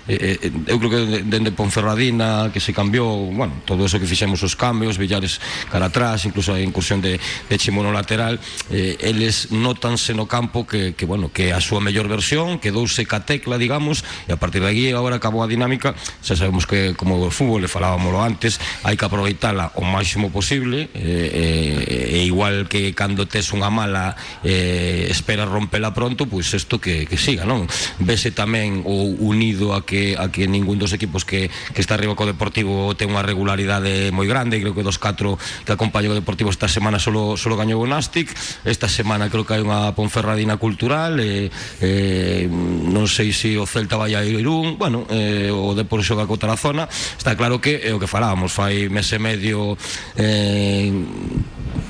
[0.09, 4.41] eh, eh, eu creo que dende Ponferradina que se cambiou, bueno, todo eso que fixemos
[4.41, 5.37] os cambios, Villares
[5.69, 10.95] cara atrás, incluso a incursión de de Chimono lateral, eh, eles notanse no campo que,
[10.95, 14.71] que bueno, que a súa mellor versión, quedouse ca tecla, digamos, e a partir de
[14.71, 18.99] aquí agora acabou a dinámica, xa sabemos que como o fútbol, le falábamoslo antes, hai
[18.99, 25.09] que aproveitala o máximo posible, eh, eh, e igual que cando tes unha mala eh,
[25.11, 27.67] espera rompela pronto, pois isto que, que siga, non?
[28.03, 32.15] Vese tamén o unido a que a que ningún dos equipos que, que está arriba
[32.17, 36.51] co Deportivo ten unha regularidade moi grande, creo que dos catro que acompañan o Deportivo
[36.51, 38.31] esta semana solo, solo gañou o Nastic,
[38.65, 43.65] esta semana creo que hai unha Ponferradina cena cultural e, eh, non sei se o
[43.65, 47.81] Celta vai a Irún bueno, eh, o Depor xoga contra a zona, está claro que
[47.81, 49.77] é o que falábamos fai mes e medio
[50.17, 50.93] eh,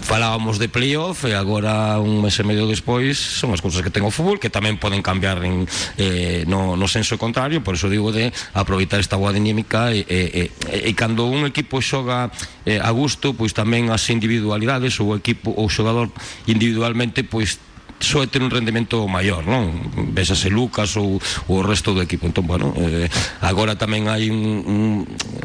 [0.02, 4.02] falábamos de playoff e agora un mes e medio despois son as cousas que ten
[4.06, 5.66] o fútbol que tamén poden cambiar en,
[5.98, 7.62] eh, no, no senso contrario.
[7.62, 10.20] Por iso digo de aproveitar esta boa dinámica e, e,
[10.68, 12.30] e, e cando un equipo xoga
[12.66, 16.10] eh, a gusto pois tamén as individualidades ou o equipo ou o xogador
[16.50, 17.71] individualmente pois
[18.02, 19.70] soe ter un rendemento maior, non?
[20.10, 22.26] Vésase Lucas ou, ou o resto do equipo.
[22.26, 23.06] Entón, bueno, eh,
[23.40, 24.82] agora tamén hai un, un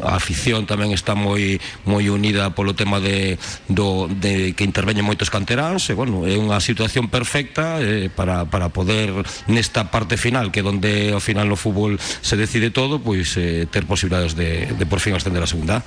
[0.02, 3.38] a afición tamén está moi moi unida polo tema de
[3.70, 8.74] do de que interveñen moitos canteráns e bueno, é unha situación perfecta eh, para, para
[8.74, 9.14] poder
[9.46, 13.86] nesta parte final, que donde ao final no fútbol se decide todo, pois eh, ter
[13.86, 15.86] posibilidades de, de por fin ascender a segunda.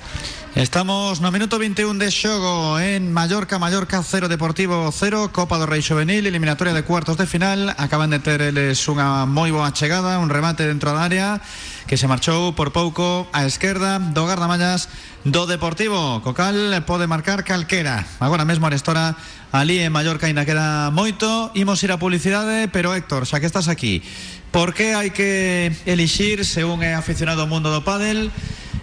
[0.54, 5.80] Estamos no minuto 21 de xogo en Mallorca, Mallorca 0 Deportivo 0, Copa do Rei
[5.80, 7.74] Juvenil, eliminatoria de cuartos de final.
[7.76, 11.42] Acaban de ter eles unha moi boa chegada, un remate dentro da área
[11.90, 14.86] que se marchou por pouco á esquerda do gardamallas
[15.26, 16.22] do Deportivo.
[16.22, 18.06] Cocal pode marcar calquera.
[18.22, 19.18] Agora mesmo Arestora
[19.50, 21.50] ali en Mallorca ainda queda moito.
[21.58, 24.06] Imos ir a publicidade, pero Héctor, xa que estás aquí,
[24.54, 28.30] por que hai que elixir según é aficionado ao mundo do pádel?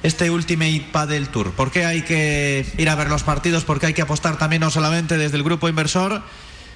[0.04, 1.52] este Ultimate Padel Tour?
[1.52, 3.66] ¿Por qué hay que ir a ver los partidos?
[3.66, 6.24] ¿Por qué hay que apostar también no solamente desde el grupo inversor,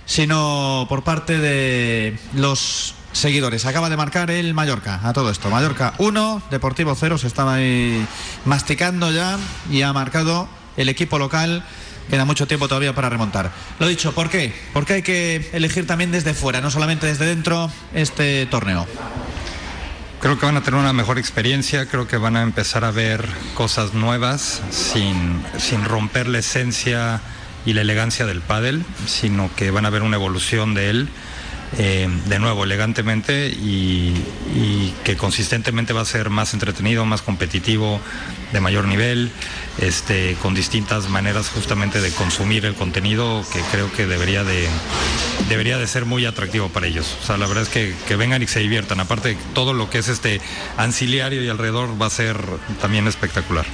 [0.05, 3.65] sino por parte de los seguidores?
[3.65, 5.49] Acaba de marcar el Mallorca a todo esto.
[5.49, 8.05] Mallorca 1, Deportivo 0, se estaba ahí
[8.45, 9.37] masticando ya
[9.69, 11.63] y ha marcado el equipo local.
[12.09, 13.51] Queda mucho tiempo todavía para remontar.
[13.79, 14.53] Lo dicho, ¿por qué?
[14.73, 18.85] Porque hay que elegir también desde fuera, no solamente desde dentro, este torneo.
[20.19, 23.27] Creo que van a tener una mejor experiencia, creo que van a empezar a ver
[23.55, 27.19] cosas nuevas sin, sin romper la esencia
[27.65, 31.09] y la elegancia del pádel, sino que van a ver una evolución de él.
[31.79, 34.13] Eh, de nuevo elegantemente y,
[35.03, 37.99] que consistentemente va a ser más entretenido, más competitivo,
[38.51, 39.31] de mayor nivel,
[39.79, 44.69] este, con distintas maneras justamente de consumir el contenido que creo que debería de,
[45.49, 47.17] debería de ser muy atractivo para ellos.
[47.23, 48.99] O sea, la verdad es que, que vengan y se diviertan.
[48.99, 50.41] Aparte, todo lo que es este
[50.77, 52.37] anciliario y alrededor va a ser
[52.81, 53.65] también espectacular.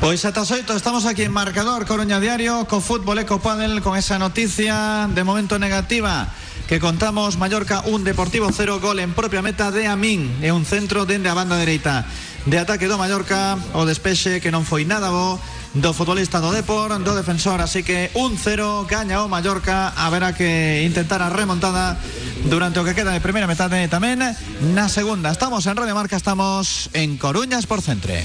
[0.00, 4.16] Pois ata oito estamos aquí en Marcador Coruña Diario co fútbol Eco Padel con esa
[4.16, 6.32] noticia de momento negativa
[6.72, 11.04] que contamos Mallorca un Deportivo cero gol en propia meta de Amin e un centro
[11.04, 12.08] dende a banda dereita
[12.48, 15.36] de ataque do Mallorca o despexe que non foi nada bo
[15.76, 20.80] do futbolista do Depor, do defensor, así que un cero gaña o Mallorca, haberá que
[20.80, 22.00] intentar a remontada
[22.48, 24.24] durante o que queda de primeira metade tamén
[24.72, 25.28] na segunda.
[25.28, 28.24] Estamos en Radio Marca, estamos en Coruñas por Centre.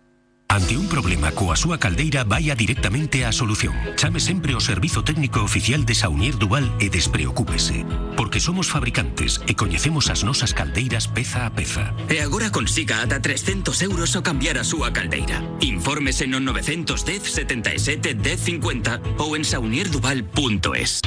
[0.51, 3.71] Ante un problema coa súa caldeira vaya directamente á solución.
[3.95, 7.87] Chame sempre o servizo técnico oficial de Saunier Duval e despreocúpese.
[8.19, 11.95] Porque somos fabricantes e coñecemos as nosas caldeiras peza a peza.
[12.11, 15.39] E agora consiga ata 300 euros ao cambiar a súa caldeira.
[15.63, 16.99] Infórmese no 910
[17.31, 20.99] 77 1050 ou en saunierduval.es.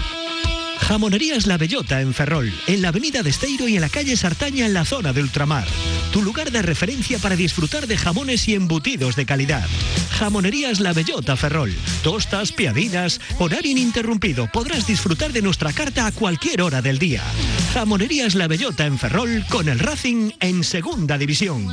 [0.89, 4.67] Jamonerías La Bellota en Ferrol, en la avenida de Esteiro y en la calle Sartaña
[4.67, 5.67] en la zona de Ultramar.
[6.13, 9.67] Tu lugar de referencia para disfrutar de jamones y embutidos de calidad.
[10.11, 11.75] Jamonerías La Bellota Ferrol.
[12.03, 14.47] Tostas, piadinas, horario ininterrumpido.
[14.53, 17.23] Podrás disfrutar de nuestra carta a cualquier hora del día.
[17.73, 21.67] Jamonerías La Bellota en Ferrol con el Racing en Segunda División.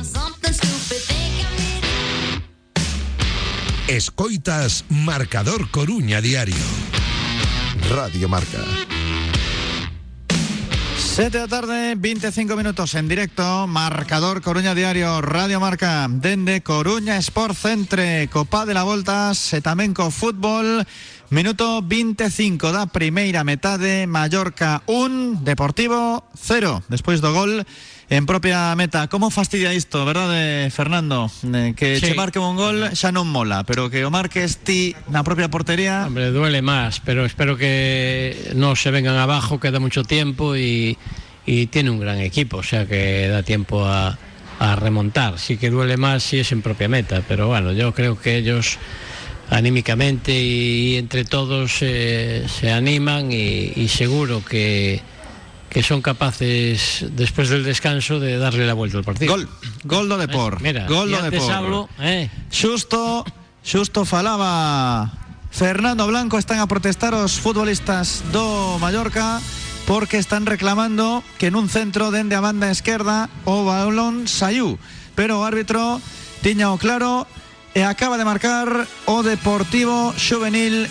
[3.88, 6.56] Escoitas Marcador Coruña Diario.
[7.90, 8.91] Radio Marca.
[11.14, 17.18] 7 de la tarde, 25 minutos en directo, marcador Coruña Diario, Radio Marca, dende Coruña
[17.18, 20.86] Sport Centre, Copa de la Volta, Setamenco Fútbol,
[21.28, 27.60] minuto 25 da primeira metade, Mallorca 1, Deportivo 0, despois do gol
[28.12, 29.08] en propia meta.
[29.08, 31.30] Como fastidia isto, verdade, Fernando?
[31.54, 32.06] Eh, que Sí.
[32.08, 36.04] che marque un gol xa non mola, pero que o marques ti na propia portería...
[36.04, 40.98] Hombre, duele más, pero espero que no se vengan abajo, queda mucho tiempo y,
[41.48, 44.18] y tiene un gran equipo, o sea que da tiempo a,
[44.60, 45.38] a remontar.
[45.40, 48.76] Sí que duele más si es en propia meta, pero bueno, yo creo que ellos
[49.48, 55.00] anímicamente y, entre todos eh, se animan y, y seguro que,
[55.72, 59.32] que son capaces después del descanso de darle la vuelta al partido.
[59.32, 59.48] Gol,
[59.84, 60.60] gol do Depor.
[60.60, 61.52] Mira, gol antes Depor.
[61.52, 63.24] hablo, eh, Xusto,
[63.64, 65.10] xusto falaba
[65.50, 69.40] Fernando Blanco están a protestar os futbolistas do Mallorca
[69.88, 74.76] porque están reclamando que nun centro dende a banda esquerda o balón saiu,
[75.16, 76.04] pero o árbitro
[76.44, 77.24] tiña o claro
[77.72, 78.68] e acaba de marcar
[79.08, 80.84] o Deportivo Juvenil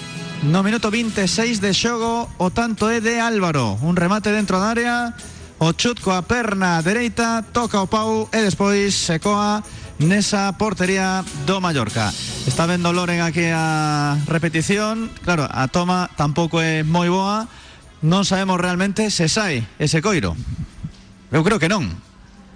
[0.44, 5.14] no minuto 26 de xogo o tanto é de Álvaro un remate dentro da área
[5.62, 9.62] o chut coa perna dereita toca o pau e despois se coa
[10.02, 12.10] nesa portería do Mallorca.
[12.50, 15.14] Está vendo Loren aquí a repetición.
[15.22, 17.46] Claro, a toma tampouco é moi boa.
[18.02, 20.34] Non sabemos realmente se sai ese coiro.
[21.30, 21.86] Eu creo que non.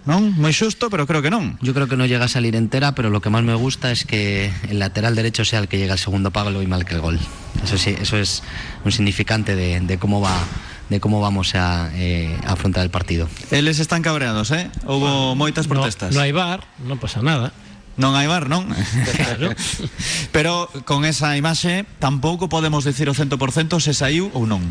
[0.05, 0.37] Non?
[0.37, 1.57] Moi xusto, pero creo que non.
[1.65, 4.05] Yo creo que no llega a salir entera, pero lo que más me gusta es
[4.05, 7.17] que el lateral derecho sea el que llega al segundo palo y marque el gol.
[7.65, 8.43] Eso sí, eso es
[8.85, 10.37] un significante de, de cómo va,
[10.89, 13.27] de cómo vamos a eh, afrontar el partido.
[13.49, 14.69] Eles están cabreados, eh?
[14.85, 16.13] Houbo moitas no, protestas.
[16.13, 17.49] no hay bar, no pasa nada.
[17.95, 18.67] Non hai bar, non?
[19.15, 19.55] Claro.
[20.35, 24.61] Pero con esa imaxe tampouco podemos decir o 100% se saiu ou non.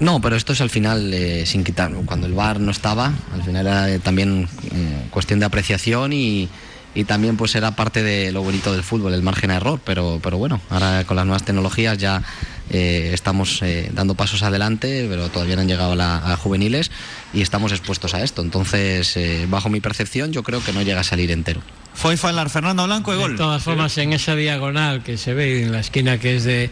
[0.00, 1.92] No, pero esto es al final eh, sin quitar.
[2.06, 6.48] Cuando el VAR no estaba, al final era eh, también eh, cuestión de apreciación y,
[6.94, 9.78] y también pues era parte de lo bonito del fútbol, el margen a error.
[9.84, 12.22] Pero, pero bueno, ahora con las nuevas tecnologías ya
[12.70, 16.90] eh, estamos eh, dando pasos adelante, pero todavía no han llegado a, la- a juveniles
[17.34, 18.40] y estamos expuestos a esto.
[18.40, 21.60] Entonces, eh, bajo mi percepción, yo creo que no llega a salir entero.
[21.92, 23.36] Foi falar Fernando Blanco De gol.
[23.36, 26.70] todas formas, en esa diagonal que se ve en la esquina que es de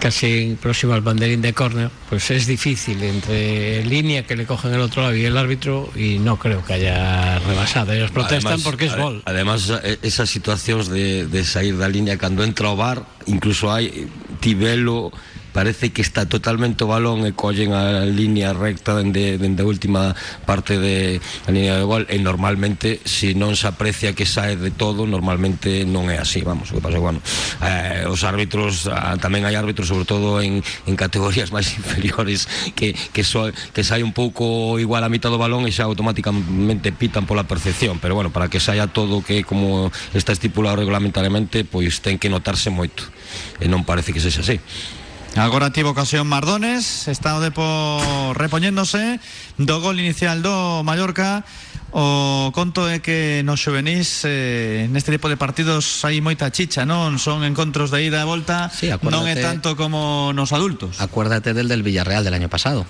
[0.00, 4.80] casi próximo al banderín de córner, pues es difícil entre línea que le cogen el
[4.80, 7.92] otro lado y el árbitro y no creo que haya rebasado.
[7.92, 9.22] Ellos protestan Además, porque es gol.
[9.26, 14.08] Además, eh, esas situacións de, de sair da línea cando entra o bar, incluso hai
[14.40, 15.12] Tibelo
[15.52, 20.14] parece que está totalmente o balón e collen a línea recta dende, dende a última
[20.46, 22.06] parte de a línea de gol.
[22.08, 26.70] E normalmente se non se aprecia que sae de todo normalmente non é así vamos,
[26.70, 27.20] o que pasa que, bueno
[27.62, 32.94] eh, os árbitros, ah, tamén hai árbitros sobre todo en, en categorías máis inferiores que,
[32.94, 37.26] que, so, que sai un pouco igual a mitad do balón e xa automáticamente pitan
[37.26, 37.98] pola percepción.
[37.98, 42.70] Pero bueno, para que saia todo que como está estipulado reglamentariamente pois ten que notarse
[42.70, 43.08] moito.
[43.58, 44.58] E non parece que sexa así
[45.36, 47.62] Agora tivo ocasión Mardones, está o Depo
[48.34, 49.22] repoñéndose
[49.62, 51.46] do gol inicial do Mallorca.
[51.90, 57.18] O conto é que nos xuvenís eh, neste tipo de partidos hai moita chicha, non?
[57.18, 60.98] Son encontros de ida e volta, Sí, non é tanto como nos adultos.
[61.02, 62.82] Acuérdate del del Villarreal del año pasado.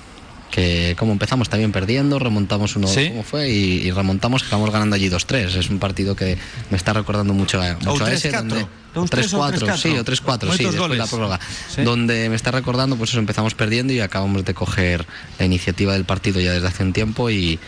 [0.51, 3.09] Que como empezamos también perdiendo, remontamos uno, Sí.
[3.09, 3.49] ¿cómo fue?
[3.49, 5.55] Y, y remontamos, acabamos ganando allí 2-3.
[5.57, 6.37] Es un partido que
[6.69, 8.33] me está recordando mucho a, mucho a ese.
[8.33, 8.37] 3-4.
[8.37, 9.77] donde- 2-3 ou 3-4, 3-4.
[9.77, 11.41] sí, o 3-4, sí, después de la prórroga.
[11.69, 11.83] Sí.
[11.83, 15.07] Donde me está recordando, pues eso, empezamos perdiendo y acabamos de coger
[15.39, 17.59] la iniciativa del partido ya desde hace un tiempo y, y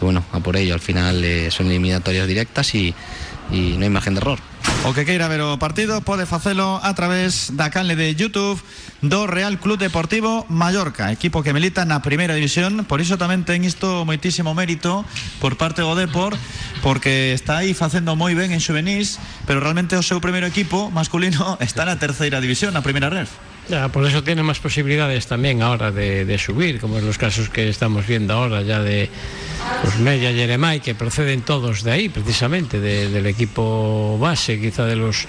[0.00, 0.74] bueno, a por ello.
[0.74, 2.94] Al final eh, son eliminatorias directas y,
[3.50, 4.38] y no hay margen de error.
[4.84, 8.60] O que queira ver o partido pode facelo a través da canle de YouTube
[9.04, 13.60] do Real Club Deportivo Mallorca, equipo que milita na primeira división, por iso tamén ten
[13.68, 15.04] isto moitísimo mérito
[15.44, 16.32] por parte do Depor,
[16.80, 21.58] porque está aí facendo moi ben en xuvenís, pero realmente o seu primeiro equipo masculino
[21.64, 23.28] está na terceira división, na primeira ref.
[23.64, 27.48] Ya, por eso tiene más posibilidades también ahora de, de subir, como en los casos
[27.48, 29.08] que estamos viendo ahora ya de
[29.80, 34.84] pues, Mella y Jeremai, que proceden todos de ahí, precisamente, de- del equipo base, quizá
[34.84, 35.24] de los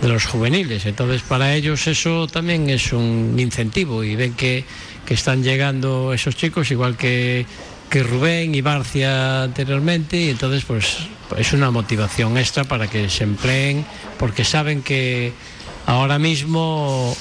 [0.00, 0.86] de los juveniles.
[0.86, 4.64] Entonces, para ellos eso también es un incentivo y ven que,
[5.04, 7.46] que están llegando esos chicos, igual que,
[7.88, 10.98] que Rubén y Barcia anteriormente, y entonces pues
[11.36, 13.84] es una motivación extra para que se empleen,
[14.18, 15.32] porque saben que
[15.86, 17.16] ahora mismo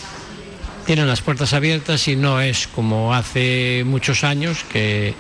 [0.86, 5.14] tienen las puertas abiertas y no es como hace muchos años que,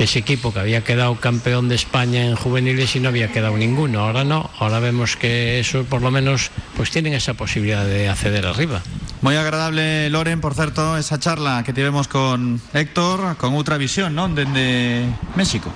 [0.00, 3.58] que ese equipo que había quedado campeón de España en juveniles y no había quedado
[3.58, 4.00] ninguno.
[4.00, 8.46] Ahora no, ahora vemos que eso por lo menos pues tienen esa posibilidad de acceder
[8.46, 8.80] arriba.
[9.20, 14.32] Moi agradable, Loren, por certo, esa charla que tivemos con Héctor, con outra visión, non?
[14.32, 15.04] Dende
[15.36, 15.68] México.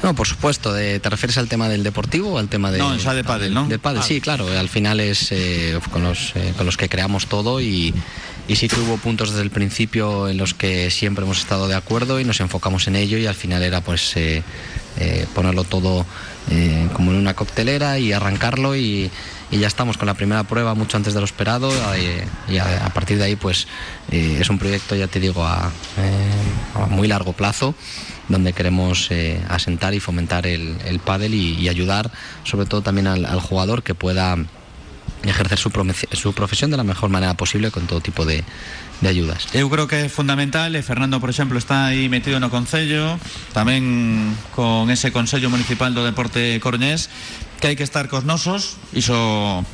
[0.00, 0.72] No, por supuesto.
[0.72, 2.80] De, ¿Te refieres al tema del deportivo o al tema de.?
[2.80, 3.68] No, ya de pádel, ¿no?
[3.68, 4.48] De pádel, sí, claro.
[4.48, 7.92] Al final es eh, con, los, eh, con los que creamos todo y,
[8.48, 11.74] y sí que hubo puntos desde el principio en los que siempre hemos estado de
[11.74, 14.42] acuerdo y nos enfocamos en ello y al final era pues eh,
[14.98, 16.06] eh, ponerlo todo
[16.50, 19.10] eh, como en una coctelera y arrancarlo y,
[19.50, 21.70] ya estamos con la primera prueba mucho antes de lo esperado
[22.50, 23.66] y a, partir de ahí pues
[24.10, 25.72] es un proyecto ya te digo a,
[26.90, 27.74] muy largo plazo
[28.28, 29.08] donde queremos
[29.48, 32.10] asentar y fomentar el, el pádel y, ayudar
[32.44, 34.36] sobre todo también al jugador que pueda
[35.24, 35.70] ejercer su,
[36.12, 38.44] su profesión de la mejor manera posible con todo tipo de,
[39.00, 39.46] de ayudas.
[39.54, 43.18] Eu creo que é fundamental e Fernando, por exemplo, está aí metido no Concello
[43.54, 47.06] tamén con ese Consello Municipal do Deporte Coruñés
[47.58, 48.78] que hai que estar cos nosos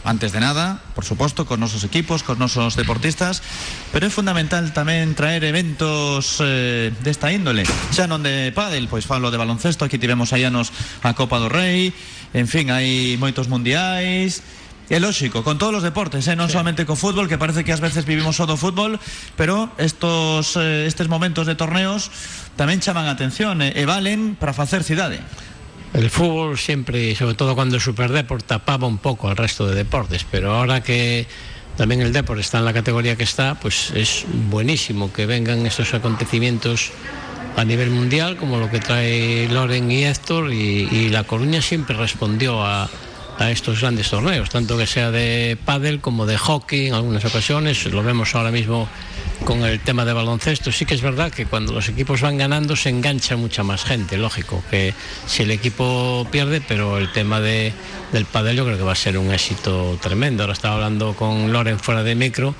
[0.09, 3.45] antes de nada, por suposto cos nosos equipos, cos nosos deportistas
[3.93, 9.29] pero é fundamental tamén traer eventos eh, desta índole xa non de pádel, pois falo
[9.29, 10.73] de baloncesto aquí tivemos aí anos
[11.05, 11.93] a Copa do Rei
[12.33, 14.41] en fin, hai moitos mundiais
[14.93, 16.37] É lógico, con todos os deportes, eh?
[16.37, 16.61] non sí.
[16.61, 19.01] solamente co fútbol, que parece que ás veces vivimos só do fútbol,
[19.33, 22.13] pero estos, eh, estes momentos de torneos
[22.61, 25.25] tamén chaman a atención eh, e valen para facer cidade.
[25.97, 30.29] El fútbol siempre, sobre todo cuando el Superdeport, tapaba un poco al resto de deportes,
[30.29, 31.25] pero ahora que
[31.81, 35.95] también el deporte está en la categoría que está, pues es buenísimo que vengan estos
[35.95, 36.93] acontecimientos
[37.57, 41.97] a nivel mundial, como lo que trae Loren y Héctor, y, y La Coruña siempre
[41.97, 42.91] respondió a,
[43.39, 47.85] a estos grandes torneos, tanto que sea de pádel como de hockey en algunas ocasiones,
[47.87, 48.89] lo vemos ahora mismo
[49.45, 52.77] con el tema de baloncesto, sí que es verdad que cuando los equipos van ganando
[52.77, 54.95] se engancha mucha más gente, lógico, que
[55.27, 57.73] si el equipo pierde, pero el tema de,
[58.13, 60.45] del pádel yo creo que va a ser un éxito tremendo.
[60.45, 62.55] Ahora estaba hablando con Loren fuera de micro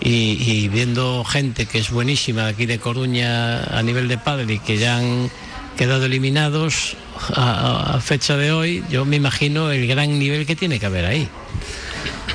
[0.00, 4.58] y, y viendo gente que es buenísima aquí de Coruña a nivel de pádel y
[4.58, 5.30] que ya han
[5.76, 6.96] quedado eliminados
[7.36, 11.28] a, fecha de hoy, yo me imagino el gran nivel que tiene que haber ahí.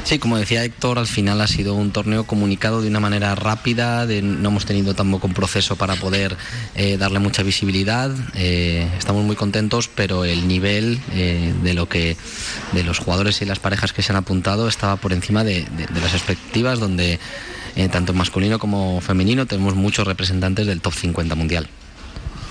[0.03, 4.05] Sí, como decía Héctor, al final ha sido un torneo comunicado de una manera rápida,
[4.05, 6.35] no hemos tenido tampoco un proceso para poder
[6.75, 8.11] eh, darle mucha visibilidad.
[8.33, 12.17] Eh, estamos muy contentos, pero el nivel eh, de lo que
[12.71, 16.01] de los jugadores y las parejas que se han apuntado estaba por encima de, de,
[16.01, 17.19] las expectativas, donde
[17.91, 21.69] tanto masculino como femenino tenemos muchos representantes del top 50 mundial.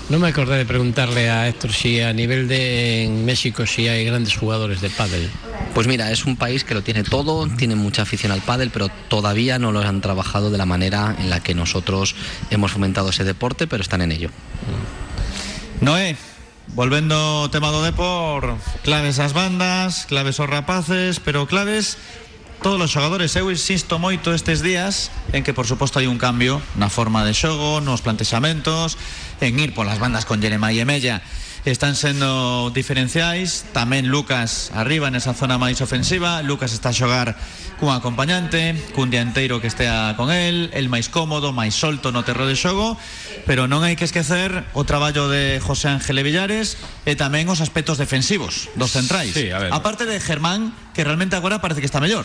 [0.09, 4.03] No me acordé de preguntarle a Héctor si a nivel de en México si hay
[4.05, 5.29] grandes jugadores de pádel.
[5.75, 8.89] Pues mira, es un país que lo tiene todo, tiene mucha afición al pádel, pero
[9.07, 12.15] todavía no lo han trabajado de la manera en la que nosotros
[12.49, 14.31] hemos fomentado ese deporte, pero están en ello.
[15.79, 16.17] Noé,
[16.73, 22.01] volvendo tema do depor, claves as bandas, claves os rapaces, pero claves
[22.61, 23.35] todos os xogadores.
[23.39, 27.31] Eu insisto moito estes días en que, por suposto, hai un cambio na forma de
[27.31, 28.99] xogo, nos plantexamentos,
[29.41, 31.21] en ir polas bandas con Jeremai e Mella
[31.65, 36.39] están sendo diferenciais tamén Lucas arriba nesa zona máis ofensiva.
[36.39, 37.35] Lucas está a xogar
[37.77, 40.71] cun acompañante cun dianteiro que estea con el.
[40.71, 42.95] El máis cómodo, máis solto no terro de xogo.
[43.43, 47.99] Pero non hai que esquecer o traballo de José Ángel Villares e tamén os aspectos
[47.99, 49.35] defensivos dos centrais.
[49.35, 49.69] Sí, a ver.
[49.75, 52.23] aparte de Germán que realmente agora parece que está mellor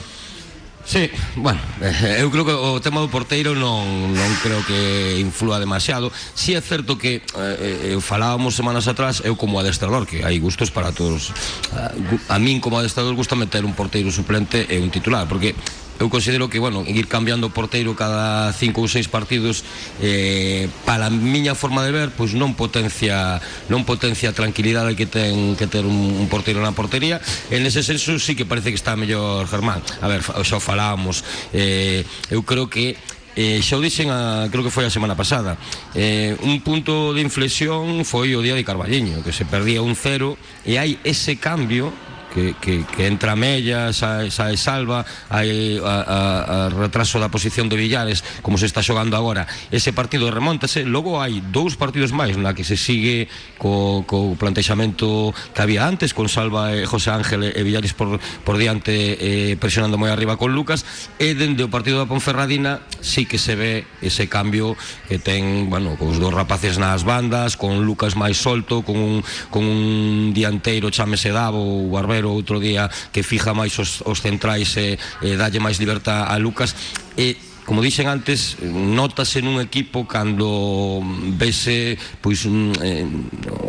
[0.84, 5.56] Sí, bueno, eh, eu creo que o tema do porteiro non, non creo que inflúa
[5.56, 6.12] demasiado.
[6.36, 10.68] Si é certo que eh, eh, falábamos semanas atrás Eu como adestrador, que hai gustos
[10.68, 11.32] para todos
[11.72, 11.96] A,
[12.28, 15.56] a min como adestrador gusta meter un porteiro suplente e un titular Porque
[16.00, 19.62] eu considero que, bueno, ir cambiando porteiro cada cinco ou seis partidos
[20.02, 23.38] eh, para a miña forma de ver, pois non potencia
[23.70, 27.22] non potencia a tranquilidade que ten que ter un, un porteiro na portería.
[27.50, 29.80] En ese senso sí que parece que está mellor Germán.
[30.02, 31.22] A ver, xa falábamos.
[31.54, 32.98] Eh, eu creo que
[33.34, 35.58] Eh, xa o dixen a, creo que foi a semana pasada
[35.98, 40.38] eh, un punto de inflexión foi o día de Carballiño que se perdía un cero
[40.62, 41.90] e hai ese cambio
[42.34, 46.18] que, que, que entra Mella, sae, sae Salva, hai a, a,
[46.66, 49.46] a retraso da posición de Villares, como se está xogando agora.
[49.70, 53.30] Ese partido remontase, logo hai dous partidos máis na que se sigue
[53.62, 58.58] co, co plantexamento que había antes, con Salva e José Ángel e Villares por, por
[58.58, 60.82] diante eh, presionando moi arriba con Lucas,
[61.22, 64.74] e dende o partido da Ponferradina sí que se ve ese cambio
[65.06, 69.14] que ten, bueno, cos dos rapaces nas bandas, con Lucas máis solto, con un,
[69.54, 74.24] con un dianteiro chámese Davo ou Barbero Romero outro día que fija máis os, os
[74.24, 76.72] centrais e, e dalle máis libertad a Lucas
[77.20, 81.00] e como dixen antes, notase nun equipo cando
[81.40, 83.08] vese pois un, eh,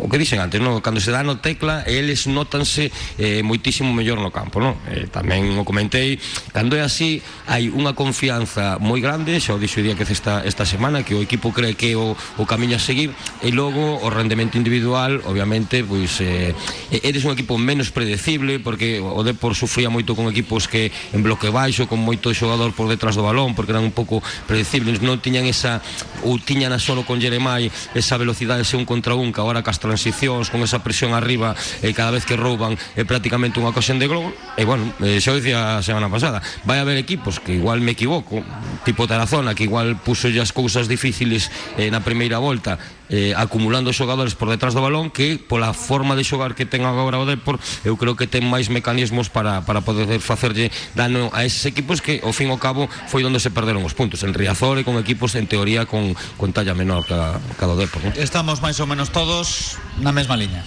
[0.03, 0.83] o que dixen antes, no?
[0.83, 4.75] cando se dá no tecla, eles notanse eh, moitísimo mellor no campo, no?
[4.91, 6.19] Eh, tamén o comentei,
[6.51, 10.43] cando é así hai unha confianza moi grande, xa o dixo o día que esta,
[10.43, 14.07] esta semana, que o equipo cree que o, o camiño a seguir, e logo o
[14.11, 16.51] rendemento individual, obviamente, pois eh,
[16.91, 21.47] eres un equipo menos predecible, porque o Depor sufría moito con equipos que en bloque
[21.47, 25.45] baixo, con moito xogador por detrás do balón, porque eran un pouco predecibles, non tiñan
[25.45, 25.79] esa
[26.25, 29.77] ou tiñan a solo con Jeremai esa velocidade ese un contra un, que agora cas
[29.77, 31.53] transicións, con esa presión arriba,
[31.85, 35.31] e cada vez que rouban é prácticamente unha ocasión de gol, e bueno, eh, xa
[35.31, 38.41] o dicía a semana pasada, vai haber equipos que igual me equivoco,
[38.83, 44.33] tipo Tarazona, que igual puso as cousas difíciles eh, na primeira volta, eh, acumulando xogadores
[44.35, 47.97] por detrás do balón que pola forma de xogar que ten agora o Depor eu
[47.97, 52.33] creo que ten máis mecanismos para, para poder facerlle dano a eses equipos que ao
[52.33, 55.35] fin e ao cabo foi onde se perderon os puntos en Riazor e con equipos
[55.35, 58.13] en teoría con, con talla menor que, que o Depor ¿no?
[58.15, 60.63] Estamos máis ou menos todos na mesma liña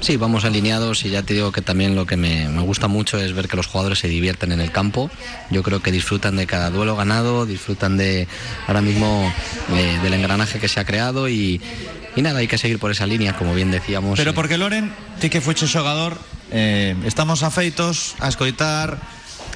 [0.00, 3.18] Sí, vamos alineados y ya te digo que también lo que me, me, gusta mucho
[3.18, 5.10] es ver que los jugadores se divierten en el campo.
[5.50, 8.28] Yo creo que disfrutan de cada duelo ganado, disfrutan de
[8.66, 9.32] ahora mismo
[9.74, 11.60] eh, del engranaje que se ha creado y,
[12.14, 14.18] y, nada, hay que seguir por esa línea, como bien decíamos.
[14.18, 16.18] Pero porque Loren, ti que fuiste xogador,
[16.52, 19.00] eh, estamos afeitos a escoitar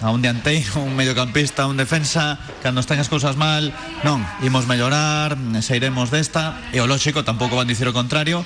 [0.01, 3.73] a un dianteiro, un mediocampista, un defensa, cando estén as cousas mal,
[4.03, 8.45] non, imos mellorar, sairemos desta, e o lógico tampouco van dicir o contrario,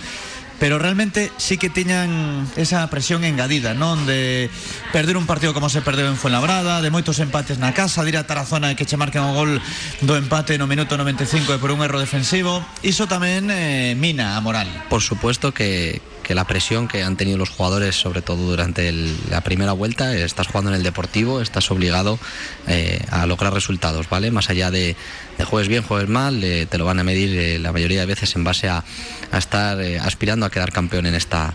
[0.58, 4.06] pero realmente sí que tiñan esa presión engadida, non?
[4.06, 4.50] De
[4.94, 8.18] perder un partido como se perdeu en Fuenlabrada, de moitos empates na casa, de ir
[8.18, 9.58] a Tarazona e que che marquen o gol
[10.02, 14.40] do empate no minuto 95 e por un erro defensivo, iso tamén eh, mina a
[14.40, 14.70] moral.
[14.86, 18.90] Por supuesto que, que la presión que han tenido los jugadores, sobre todo durante
[19.30, 22.18] la primera vuelta, estás jugando en el deportivo, estás obligado
[22.66, 24.32] eh, a lograr resultados, ¿vale?
[24.32, 24.96] Más allá de,
[25.38, 28.06] de juegues bien, juegues mal, eh, te lo van a medir eh, la mayoría de
[28.06, 28.82] veces en base a,
[29.30, 31.54] a estar aspirando a quedar campeón en esta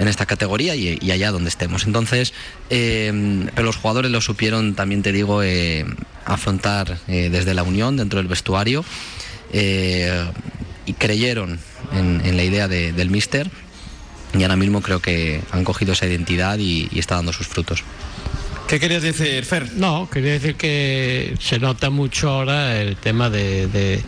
[0.00, 1.86] en esta categoría y, allá donde estemos.
[1.86, 2.34] Entonces,
[2.68, 5.40] pero los jugadores lo supieron, también te digo,
[6.24, 8.84] afrontar desde la unión dentro del vestuario
[9.52, 11.60] y creyeron
[11.92, 13.48] en, la idea de, del míster
[14.34, 17.84] y ahora mismo creo que han cogido esa identidad y, y está dando sus frutos.
[18.66, 19.72] ¿Qué querías decir, Fer?
[19.74, 24.00] No, quería decir que se nota mucho ahora el tema de, de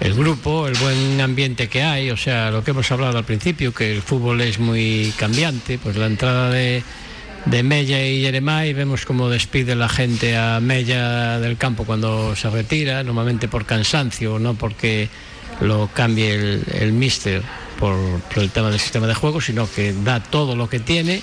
[0.00, 3.72] el grupo, el buen ambiente que hay, o sea, lo que hemos hablado al principio,
[3.72, 6.82] que el fútbol es muy cambiante, pues la entrada de,
[7.46, 12.50] de Mella y Jeremai, vemos cómo despide la gente a Mella del campo cuando se
[12.50, 15.08] retira, normalmente por cansancio, no porque
[15.62, 17.42] lo cambie el, el míster
[17.78, 17.96] por,
[18.36, 21.22] el tema del sistema de juego, sino que da todo lo que tiene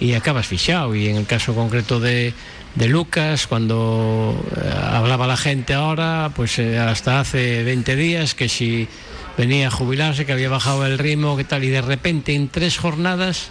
[0.00, 0.94] y acabas fichado.
[0.94, 2.34] Y en el caso concreto de,
[2.74, 8.48] de Lucas, cuando eh, hablaba la gente ahora, pues eh, hasta hace 20 días, que
[8.48, 8.88] si
[9.36, 12.78] venía a jubilarse, que había bajado el ritmo, que tal, y de repente en tres
[12.78, 13.50] jornadas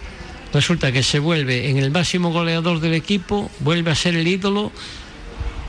[0.52, 4.72] resulta que se vuelve en el máximo goleador del equipo, vuelve a ser el ídolo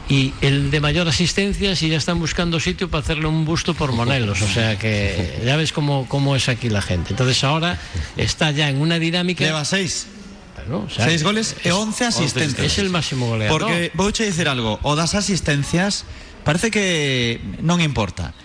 [0.09, 3.91] y el de mayor asistencia si ya están buscando sitio para hacerle un busto por
[3.91, 4.41] Monelos.
[4.41, 7.11] O sea que ya ves cómo, cómo es aquí la gente.
[7.11, 7.77] Entonces ahora
[8.15, 9.43] está ya en una dinámica.
[9.43, 10.07] Lleva seis.
[10.67, 10.79] ¿no?
[10.79, 12.65] O sea, Seis goles e 11 asistencias.
[12.65, 13.61] Es el máximo goleador.
[13.61, 16.03] Porque vou che dicir algo, o das asistencias
[16.43, 18.35] parece que non importa.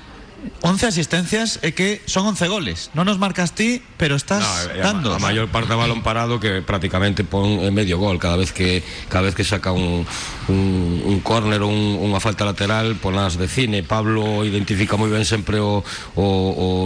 [0.63, 2.79] 11 asistencias e que son 11 goles.
[2.95, 5.09] Non nos marcas ti, pero estás no, dando.
[5.15, 8.83] A, a maior parte de balón parado que prácticamente pon medio gol cada vez que
[9.11, 10.07] cada vez que saca un
[10.49, 13.87] un, un córner ou un, unha falta lateral ponas de cine.
[13.87, 15.83] Pablo identifica moi ben sempre o,
[16.19, 16.27] o,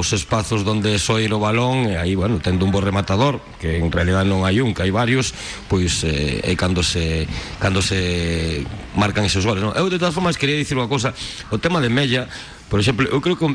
[0.00, 3.88] os espazos donde soir o balón e aí, bueno, tendo un bo rematador, que en
[3.88, 5.32] realidad non hai un, que hai varios,
[5.68, 7.24] pois eh, é cando se
[7.60, 8.64] cando se
[8.96, 9.72] marcan esos goles, non?
[9.76, 11.16] Eu de todas formas quería dicir unha cousa,
[11.48, 12.28] o tema de Mella
[12.68, 13.46] Por exemplo, eu creo que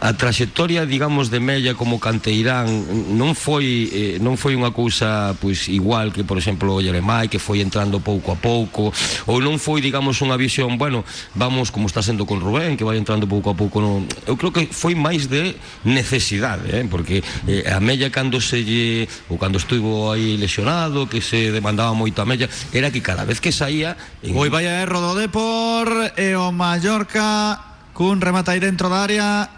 [0.00, 2.68] a traxectoria, digamos, de Mella como canteirán
[3.16, 7.40] non foi eh, non foi unha cousa pois igual que, por exemplo, o Yeremai, que
[7.40, 8.92] foi entrando pouco a pouco,
[9.24, 13.00] ou non foi, digamos, unha visión, bueno, vamos como está sendo con Rubén, que vai
[13.00, 14.04] entrando pouco a pouco, non.
[14.28, 15.56] Eu creo que foi máis de
[15.88, 21.24] necesidade, eh, porque eh, a Mella cando se lle ou cando estuvo aí lesionado, que
[21.24, 24.36] se demandaba moito a Mella, era que cada vez que saía en...
[24.36, 27.68] Oi vaya erro do Depor e o Mallorca
[27.98, 29.50] cun remata aí dentro da área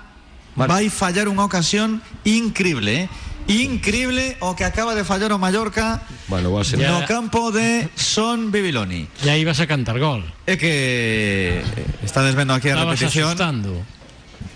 [0.57, 0.68] vale.
[0.72, 3.07] vai fallar unha ocasión increíble, eh?
[3.53, 6.80] Increíble o que acaba de fallar o Mallorca bueno, va a ser...
[6.80, 9.12] no campo de Son Bibiloni.
[9.20, 10.24] Ya ibas a cantar gol.
[10.49, 11.61] É que
[12.01, 13.28] estades vendo aquí a Estabas repetición.
[13.36, 13.76] asustando.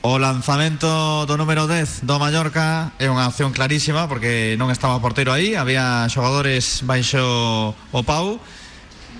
[0.00, 5.28] O lanzamento do número 10 do Mallorca é unha opción clarísima porque non estaba porteiro
[5.28, 7.20] aí, había xogadores baixo
[7.92, 8.40] o pau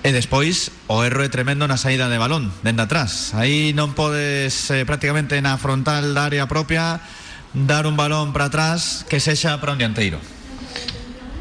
[0.05, 3.33] E despois o erro é tremendo na saída de balón, dende atrás.
[3.33, 7.01] Aí non podes eh, prácticamente na frontal da área propia
[7.57, 10.21] dar un balón para atrás que sexa para un dianteiro.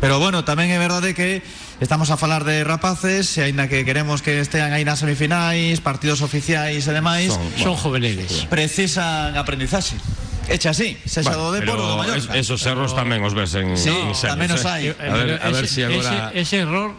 [0.00, 1.44] Pero bueno, tamén é verdade que
[1.84, 6.24] estamos a falar de rapaces e aínda que queremos que estean aí nas semifinais, partidos
[6.24, 8.48] oficiais e demais, Son juveniles.
[8.48, 10.00] precisan aprendizaxe.
[10.48, 12.32] Echa así, sexa do Depor ou do Pero Mallorca.
[12.36, 14.68] es- esos erros tamén os ves en, Sí, en tamén os eh.
[14.72, 14.82] hai.
[14.92, 16.32] A ver, a ver ese, si agora...
[16.32, 16.92] ese, ese error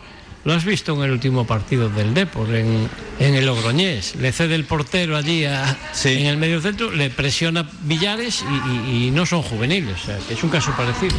[0.46, 2.88] lo has visto en el último partido del Depor, en,
[3.20, 4.16] en el Logroñés.
[4.16, 6.10] Le cede el portero allí a- Sí.
[6.14, 10.02] en el medio centro, le presiona Villares y, y- y no son juveniles.
[10.04, 11.16] O sea, que es un caso parecido.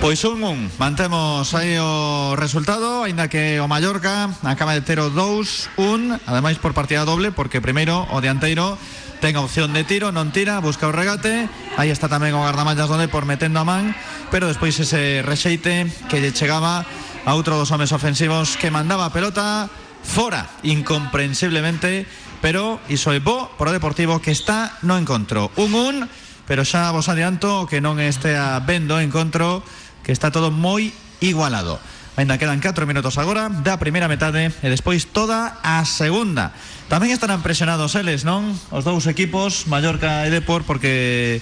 [0.00, 5.08] Pois un un, mantemos aí o resultado Ainda que o Mallorca acaba de ter o
[5.08, 8.76] 2-1 Ademais por partida doble Porque primeiro o dianteiro
[9.24, 11.48] ten opción de tiro Non tira, busca o regate
[11.80, 13.96] Aí está tamén o guardamallas donde por metendo a man
[14.28, 16.84] Pero despois ese rexeite que lle chegaba
[17.24, 19.68] a outro dos homes ofensivos Que mandaba pelota
[20.04, 22.04] fora Incomprensiblemente
[22.44, 25.96] Pero iso é bo por o Deportivo que está no encontro Un un
[26.44, 29.64] Pero xa vos adianto que non estea vendo encontro
[30.04, 30.92] que está todo moi
[31.24, 31.80] igualado.
[32.14, 36.54] Ainda quedan 4 minutos agora da primeira metade e despois toda a segunda.
[36.86, 38.54] Tamén estarán presionados eles, non?
[38.70, 41.40] Os dous equipos, Mallorca e Depor, porque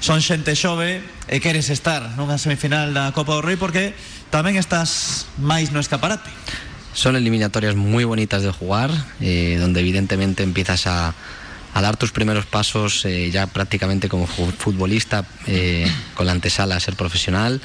[0.00, 3.94] son xente xove e queres estar nunha semifinal da Copa do Rei porque
[4.30, 6.28] tamén estás máis no escaparate.
[6.92, 11.14] Son eliminatorias muy bonitas de jugar, eh, donde evidentemente empiezas a,
[11.74, 16.74] a dar tus primeros pasos eh, ya prácticamente como fu- futbolista, eh, con la antesala
[16.76, 17.60] a ser profesional.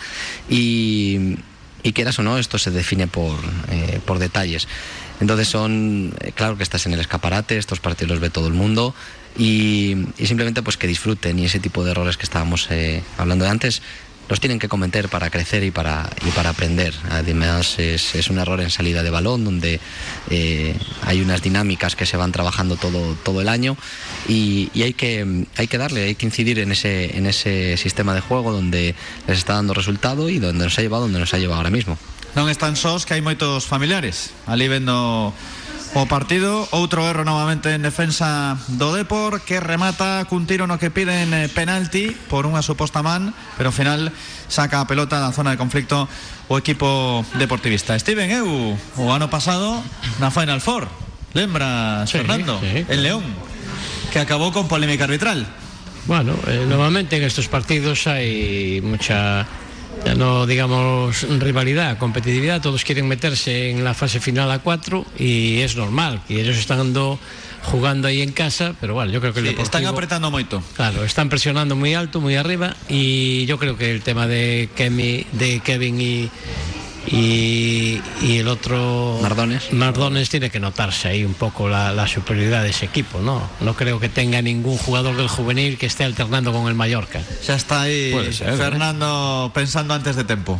[0.49, 1.38] Y,
[1.82, 3.39] y quieras o no, esto se define por,
[3.72, 4.68] eh, por detalles.
[5.20, 8.53] Entonces son, eh, claro que estás en el escaparate, estos partidos los ve todo el
[8.53, 8.93] mundo
[9.38, 13.45] y, y simplemente pues que disfruten y ese tipo de errores que estábamos eh, hablando
[13.45, 13.82] de antes
[14.30, 16.93] los tienen que cometer para crecer y para, y para aprender.
[17.09, 19.80] Además, es, es un error en salida de balón, donde
[20.30, 23.78] eh, hay unas dinámicas que se van trabajando todo, todo el año
[24.28, 28.13] y, y hay, que, hay que darle, hay que incidir en ese, en ese sistema
[28.13, 28.95] de juego donde
[29.28, 31.97] les está dando resultado y donde nos ha llevado donde nos ha llevado ahora mismo.
[32.34, 34.65] Non están sós que hai moitos familiares Ali
[35.94, 40.89] o partido Outro erro novamente en defensa do Depor Que remata cun tiro no que
[40.89, 44.10] piden eh, penalti Por unha suposta man Pero ao final
[44.50, 46.10] saca a pelota da zona de conflicto
[46.50, 47.94] O equipo deportivista.
[47.98, 48.50] Steven, eu
[48.98, 49.78] o ano pasado
[50.18, 50.89] Na Final Four
[51.38, 52.58] Lembras, Sí, Fernando?
[52.62, 53.24] sí, El León
[54.10, 55.41] Que acabou con polémica arbitral.
[56.06, 59.48] Bueno, eh, normalmente en estos partidos hay mucha,
[60.18, 65.76] no digamos rivalidad, competitividad, todos quieren meterse en la fase final a cuatro y es
[65.76, 67.18] normal, que ellos están ando-
[67.64, 70.62] jugando ahí en casa, pero bueno, yo creo que Están apretando moito.
[70.76, 75.26] Claro, están presionando muy alto, muy arriba y yo creo que el tema de, Kemi,
[75.32, 76.30] de Kevin y,
[77.08, 79.74] y, y el otro Mardones.
[79.74, 83.41] Mardones tiene que notarse ahí un poco la, la superioridad de ese equipo, ¿no?
[83.62, 87.22] No creo que tenga ningún jugador del juvenil que esté alternando con el Mallorca.
[87.41, 88.58] Xa está ser, ¿eh?
[88.58, 90.60] Fernando pensando antes de tempo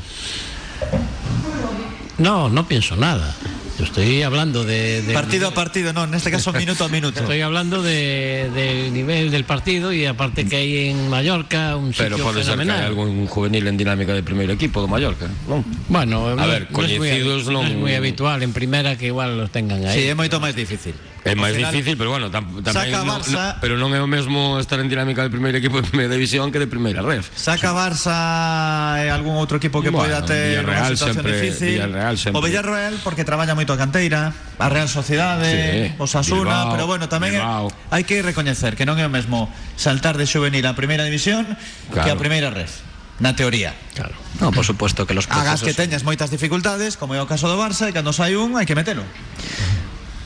[2.18, 3.36] No, no pienso nada.
[3.78, 7.42] Yo estoy hablando de, de- Partido a partido, no, neste caso minuto a minuto Estoy
[7.42, 12.18] hablando de- del nivel del partido y aparte que hay en Mallorca un sitio Pero
[12.44, 15.66] ser que algún juvenil en dinámica de primeiro equipo do Mallorca, non?
[15.90, 19.50] Bueno, no- ver, no coñecidos no es non- muy habitual en primera que igual los
[19.50, 19.98] tengan ahí.
[19.98, 20.94] Sí, é moito máis difícil.
[21.24, 24.04] É máis final, difícil, pero bueno, tam, tamén Saca no, Barça- no, pero non é
[24.04, 27.32] o mesmo estar en dinámica de primeiro equipo de primeira división que de primeira ref.
[27.32, 31.80] Saca Barça e algún outro equipo que Bueno, poida ter unha situación sempre- difícil.
[31.80, 32.36] Villarreal sempre.
[32.36, 36.84] O Villarreal porque traballa moito a canteira, a Real Sociedade, Sí, o Sasuna, Bilbao, pero
[36.92, 37.72] bueno, tamén é, Bilbao.
[37.88, 39.48] hai que recoñecer que non é o mesmo
[39.80, 41.48] saltar de xuvenil a primeira división
[41.88, 42.20] que a Claro.
[42.20, 42.84] primeira ref.
[43.24, 43.72] Na teoría.
[43.96, 44.12] Claro.
[44.44, 47.48] No, por supuesto que los Hagas procesos, que teñas moitas dificultades, como é o caso
[47.48, 49.08] do Barça, e cando sai un hai que metelo.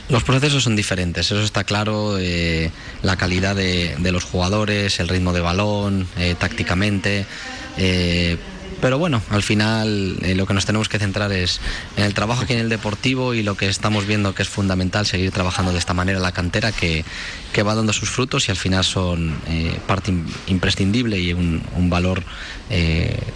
[0.09, 2.71] Los procesos son diferentes, eso está claro, eh,
[3.03, 7.25] la calidad de, los jugadores, el ritmo de balón, eh, tácticamente.
[7.77, 8.37] eh,
[8.79, 11.59] pero bueno, al final lo que nos tenemos que centrar es
[11.95, 15.07] en el trabajo aquí en el deportivo y lo que estamos viendo que es fundamental
[15.07, 17.03] seguir trabajando de esta manera la cantera que,
[17.53, 19.35] que va dando sus frutos y al final son
[19.87, 22.21] parte im- imprescindible y un, valor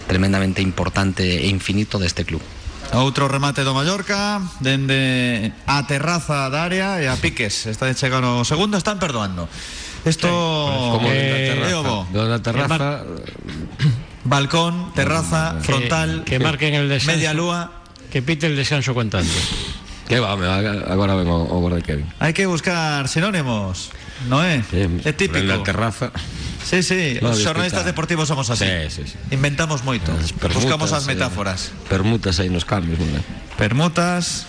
[0.06, 2.40] tremendamente importante e infinito de este club.
[2.92, 8.20] Outro remate do Mallorca Dende a terraza da área E a piques Está de chegar
[8.20, 9.48] o segundo Están perdoando
[10.04, 12.04] Esto Como Eh, da é o bo.
[12.42, 12.90] terraza, terraza,
[14.24, 17.16] Balcón, terraza, Que- frontal que marquen el descanso.
[17.16, 17.70] Media lúa
[18.12, 19.30] Que pite el descanso contando.
[20.06, 22.04] que va, me- agora ven o, o guarda Kevin.
[22.20, 23.88] Hai que buscar sinónimos
[24.28, 24.60] Non é?
[24.68, 26.10] Sí, É típico En la terraza.
[26.62, 27.52] Sí, sí, No, os disfruta.
[27.52, 29.16] xornalistas deportivos somos así Sí, sí, sí.
[29.34, 30.08] Inventamos moito
[30.38, 31.60] permutas, Buscamos as eh, metáforas
[31.90, 33.20] Permutas aí nos cambios, non é?
[33.58, 34.46] Permutas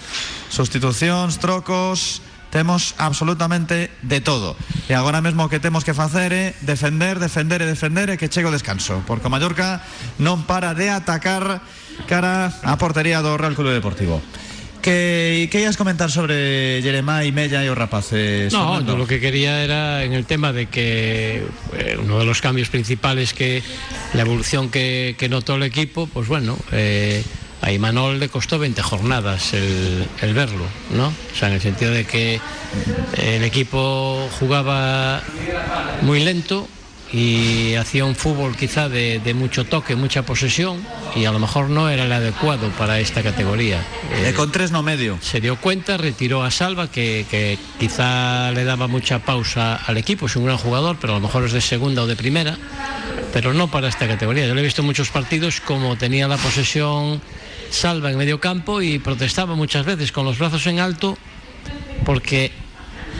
[0.53, 2.22] sustitucións, trocos,
[2.53, 4.53] temos absolutamente de todo.
[4.86, 8.30] E agora mesmo o que temos que facer é defender, defender e defender e que
[8.30, 9.82] chegue o descanso, porque o Mallorca
[10.22, 11.66] non para de atacar
[12.05, 14.22] cara á portería do Real Club Deportivo.
[14.84, 18.52] Que, que ibas comentar sobre Jeremá y Mella y os rapaces?
[18.52, 21.42] No, lo que quería era en el tema de que
[21.74, 23.64] eh, uno de los cambios principales que
[24.14, 27.24] la evolución que, que notó el equipo, pues bueno, eh,
[27.62, 31.08] a Imanol le costó 20 jornadas el, el verlo, ¿no?
[31.08, 32.42] O sea, en el sentido de que
[33.18, 35.24] el equipo jugaba
[36.02, 36.68] muy lento
[37.14, 40.84] y hacía un fútbol quizá de, de mucho toque, mucha posesión
[41.16, 43.80] y a lo mejor no era el adecuado para esta categoría.
[44.24, 45.20] Eh, con tres no medio.
[45.22, 50.26] Se dio cuenta, retiró a Salva, que, que quizá le daba mucha pausa al equipo,
[50.26, 52.57] es un gran jugador, pero a lo mejor es de segunda o de primera,
[53.32, 54.47] pero no para esta categoría.
[54.47, 57.22] Yo le he visto muchos partidos como tenía la posesión
[57.70, 61.18] Salva en medio campo y protestaba muchas veces con los brazos en alto
[62.05, 62.51] porque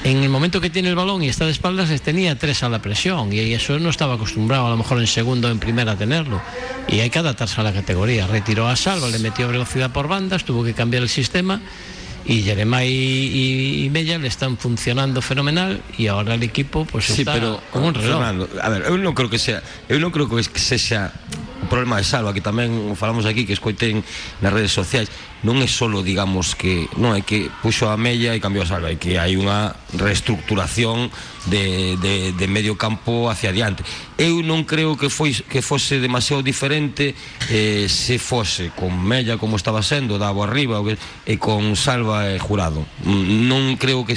[0.04, 2.70] en el momento que tiene el balón y está de espaldas les tenía tres a
[2.70, 5.93] la presión y eso no estaba acostumbrado a lo mejor en segundo o en primera
[5.93, 6.41] a tenerlo.
[6.88, 8.28] Y hay que adaptarse a la categoría.
[8.28, 11.62] Retiró a Salva, le metió velocidad por bandas tuvo que cambiar el sistema
[12.26, 17.22] y Jeremai y, y Mella le están funcionando fenomenal y ahora el equipo pues Sí,
[17.22, 18.20] está pero un reloj.
[18.20, 19.60] Fernando, a ver, eu non creo que sea,
[19.91, 21.12] eu non creo que sexa
[21.64, 24.03] o problema de Salva, que tamén falamos aquí que escoiten
[24.43, 25.07] nas redes sociais,
[25.47, 28.91] non é solo, digamos, que non é que puxo a Mella e cambiou a Salva,
[28.91, 31.07] é que hai unha reestructuración
[31.45, 33.83] de, de, de medio campo hacia adiante.
[34.17, 35.61] Eu non creo que foi que
[35.99, 37.15] demasiado diferente
[37.49, 38.19] eh, se
[38.77, 40.79] con Mella como estaba sendo, Davo arriba
[41.25, 42.85] e con Salva e Jurado.
[43.03, 44.15] Non creo que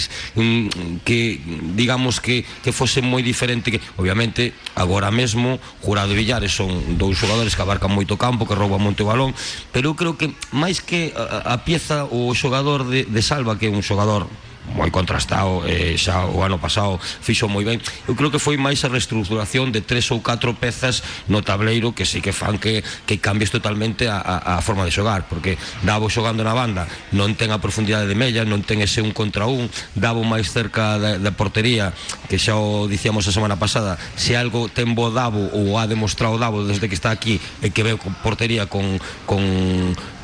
[1.04, 1.40] que
[1.74, 7.56] digamos que que fose diferente que obviamente agora mesmo Jurado e Villares son dous xogadores
[7.56, 9.34] que abarcan moito campo, que rouban moito balón,
[9.72, 14.28] pero eu creo que máis que a, pieza o xogador de, Salva que un xogador
[14.74, 17.78] moi contrastado eh, xa o ano pasado fixo moi ben.
[18.08, 22.02] Eu creo que foi máis a reestructuración de tres ou catro pezas no tableiro que
[22.02, 25.54] sí que fan que, que cambies totalmente a, a, a forma de xogar porque
[25.86, 29.46] Davo xogando na banda non ten a profundidade de Mella non ten ese un contra
[29.46, 29.70] un.
[29.94, 31.94] Davo máis cerca da, da portería
[32.26, 36.40] que xa o dicíamos a semana pasada se algo ten bo Davo ou ha demostrado
[36.40, 38.98] Davo desde que está aquí e que veo portería con,
[39.28, 39.42] con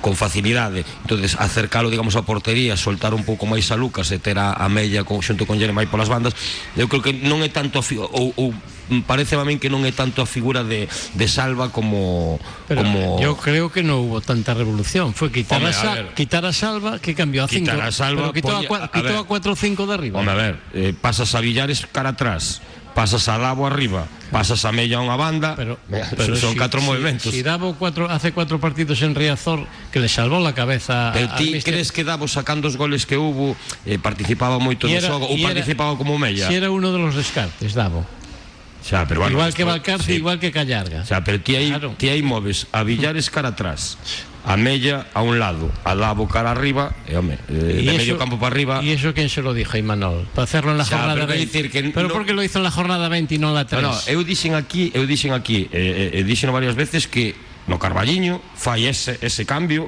[0.02, 4.36] con facilidade entonces acercalo digamos a portería soltar un pouco máis a Lucas e ter
[4.36, 6.34] a, a Mella con, xunto con Jeremai polas bandas
[6.74, 8.50] eu creo que non é tanto a ou, ou
[9.06, 12.36] parece a min que non é tanto a figura de, de Salva como
[12.68, 15.14] Pero como yo creo que no hubo tanta revolución.
[15.14, 16.12] Fue quitar, a, a ver.
[16.12, 17.64] quitar a Salva, que cambió a 5.
[17.64, 20.20] Quitar a Salva, pero quitó, a, a quitó a 4 o 5 de arriba.
[20.20, 22.60] Home, a ver, eh, pasas a Villares cara atrás
[22.94, 25.76] pasas a Davo arriba pasas a Mella a unha banda Pero,
[26.16, 30.00] son, son si- catro si- movimentos Si, Davo cuatro, hace cuatro partidos en Riazor que
[30.00, 33.56] le salvó la cabeza Pero ti al crees que Davo sacando os goles que hubo
[33.84, 36.48] eh, participaba moito no xogo ou participaba como Mella?
[36.48, 38.04] Si era uno de los descartes, Davo.
[38.82, 39.62] Xa, pero bueno, igual que
[40.02, 40.18] sí.
[40.18, 41.06] igual que Callarga.
[41.06, 41.94] Sea, pero ti aí, Claro.
[41.94, 43.94] ti aí moves a Villares cara atrás,
[44.44, 48.18] a Mella a un lado, a Davo cara arriba, e eh, Y de eso- medio
[48.18, 48.82] campo para arriba.
[48.82, 50.26] ¿Y eso quién se lo dijo, Imanol?
[50.34, 51.46] Para hacerlo en la jornada pero quero 20.
[51.46, 53.54] dicir que pero no- ¿por qué lo hizo en la jornada 20 y no en
[53.54, 53.82] la 3?
[53.82, 57.34] No, no, eu dixen aquí, eu dixen aquí, eh, eh, dixen varias veces que
[57.70, 59.86] no Carballiño fai ese, ese cambio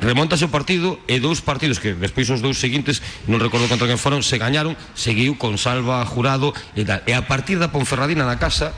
[0.00, 4.00] remontase o partido e dous partidos que despois os dous seguintes non recordo contra quen
[4.00, 7.04] foron se gañaron, seguiu con Salva Jurado e tal.
[7.04, 8.72] E a partir da Ponferradina na casa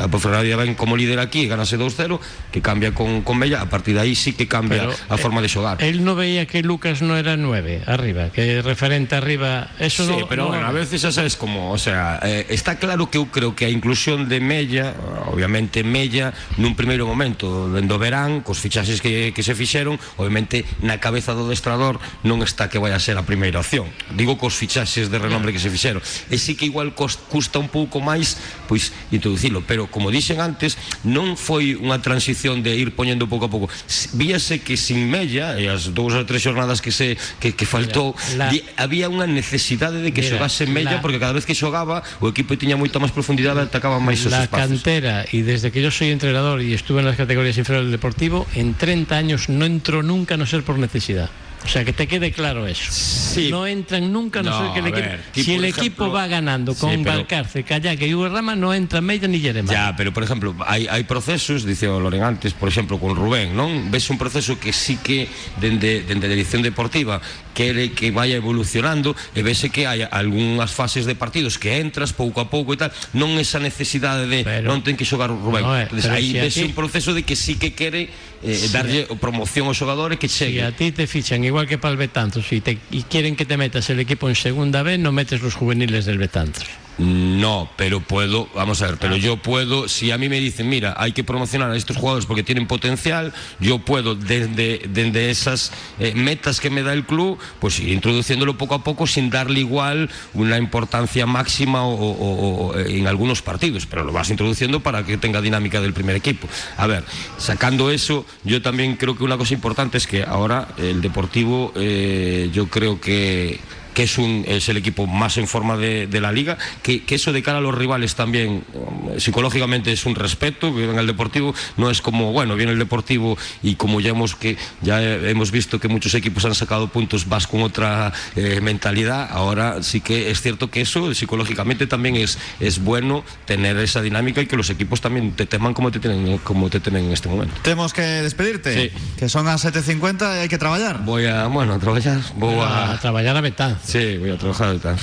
[0.00, 2.18] a Ponferradina ven como líder aquí ganase 2-0
[2.52, 5.40] que cambia con, con Mella a partir de aí sí que cambia Pero, a forma
[5.42, 9.70] de xogar Él no veía que Lucas no era 9 arriba, que referente arriba.
[9.78, 12.78] Eso Sí, no, pero no- bueno, a veces xa sabes como, o sea, eh, está
[12.78, 14.94] claro que eu creo que a inclusión de Mella,
[15.30, 20.98] obviamente Mella nun primeiro momento, dendo verán, cos fichaxes que, que se fixeron, obviamente na
[20.98, 23.86] cabeza do destrador non está que vai a ser a primeira opción.
[24.16, 26.00] Digo cos fichaxes de renombre que se fixeron.
[26.30, 28.36] E sí que igual cos, custa un pouco máis
[28.66, 30.74] pois introducilo, pero como dixen antes,
[31.06, 33.70] non foi unha transición de ir poñendo pouco a pouco.
[34.18, 38.12] Víase que sin Mella e as dous ou tres xornadas que se que, que faltou,
[38.34, 41.46] Mira, la- di- había unha necesidade de que Mira, xogase Mella la- porque cada vez
[41.46, 44.82] que xogaba o equipo tiña moita máis profundidade e atacaba máis os la espacios.
[44.82, 48.46] cantera y desde que yo soy entrenador y estuve en las categorías inferiores del deportivo,
[48.56, 51.30] en 30 años no entró nunca a no ser por necesidad.
[51.66, 52.90] O sea, que te quede claro eso.
[52.92, 53.50] Sí.
[53.50, 55.08] No entran nunca no, No, ser que el a equipo...
[55.10, 58.28] ver, ti, si el ejemplo- equipo va ganando Sí, con pero- Valcarce, Callaque y Hugo
[58.28, 59.74] Rama, no entra Mella ni Jeremai.
[59.74, 63.52] Ya, pero por exemplo, hai, hai procesos, dice o Loren antes, por exemplo, con Rubén,
[63.58, 63.90] non?
[63.90, 65.26] Ves un proceso que sí que
[65.60, 67.20] dende, dende a dirección deportiva
[67.52, 72.38] quere que vaya evolucionando e vese que hai algunhas fases de partidos que entras pouco
[72.40, 75.66] a pouco e tal, non esa necesidade de Pero- non ten que xogar o Rubén.
[75.66, 78.08] No, eh, Entonces, pero aí si ves aquí- un proceso de que sí que quere
[78.46, 80.62] eh, Si darlle promoción aos xogadores que Si chegue.
[80.62, 83.56] a ti te fichan igual que para el Betanzos, y, te, y quieren que te
[83.56, 86.64] metas el equipo en segunda vez, no metes los juveniles del Betanzos.
[86.98, 90.94] No, pero puedo, vamos a ver, pero yo puedo, si a mí me dicen, mira,
[90.96, 96.14] hay que promocionar a estos jugadores porque tienen potencial, yo puedo desde, desde esas eh,
[96.14, 100.08] metas que me da el club, pues ir introduciéndolo poco a poco sin darle igual
[100.32, 105.04] una importancia máxima o, o- o, eh, en algunos partidos, pero lo vas introduciendo para
[105.04, 106.48] que tenga dinámica del primer equipo.
[106.78, 107.04] A ver,
[107.36, 112.48] sacando eso, yo también creo que una cosa importante es que ahora el Deportivo, eh,
[112.54, 113.60] yo creo que
[113.96, 117.14] que es, un, es el equipo más en forma de, de la liga, que, que
[117.14, 121.06] eso de cara a los rivales también um, psicológicamente es un respeto, que en el
[121.06, 125.50] Deportivo no es como, bueno, viene el Deportivo y como ya hemos, que, ya hemos
[125.50, 130.30] visto que muchos equipos han sacado puntos, vas con otra eh, mentalidad, ahora sí que
[130.30, 134.68] es cierto que eso psicológicamente también es, es bueno tener esa dinámica y que los
[134.68, 137.54] equipos también te teman como te tienen, como te tienen en este momento.
[137.62, 138.90] Tenemos que despedirte, Sí.
[139.18, 141.02] que son a 7.50 y hay que trabajar.
[141.02, 143.00] Voy a, bueno, a trabajar, voy A a...
[143.00, 143.85] traballar a Betanzos.
[143.86, 144.96] Sí, voy a trabajar de tal.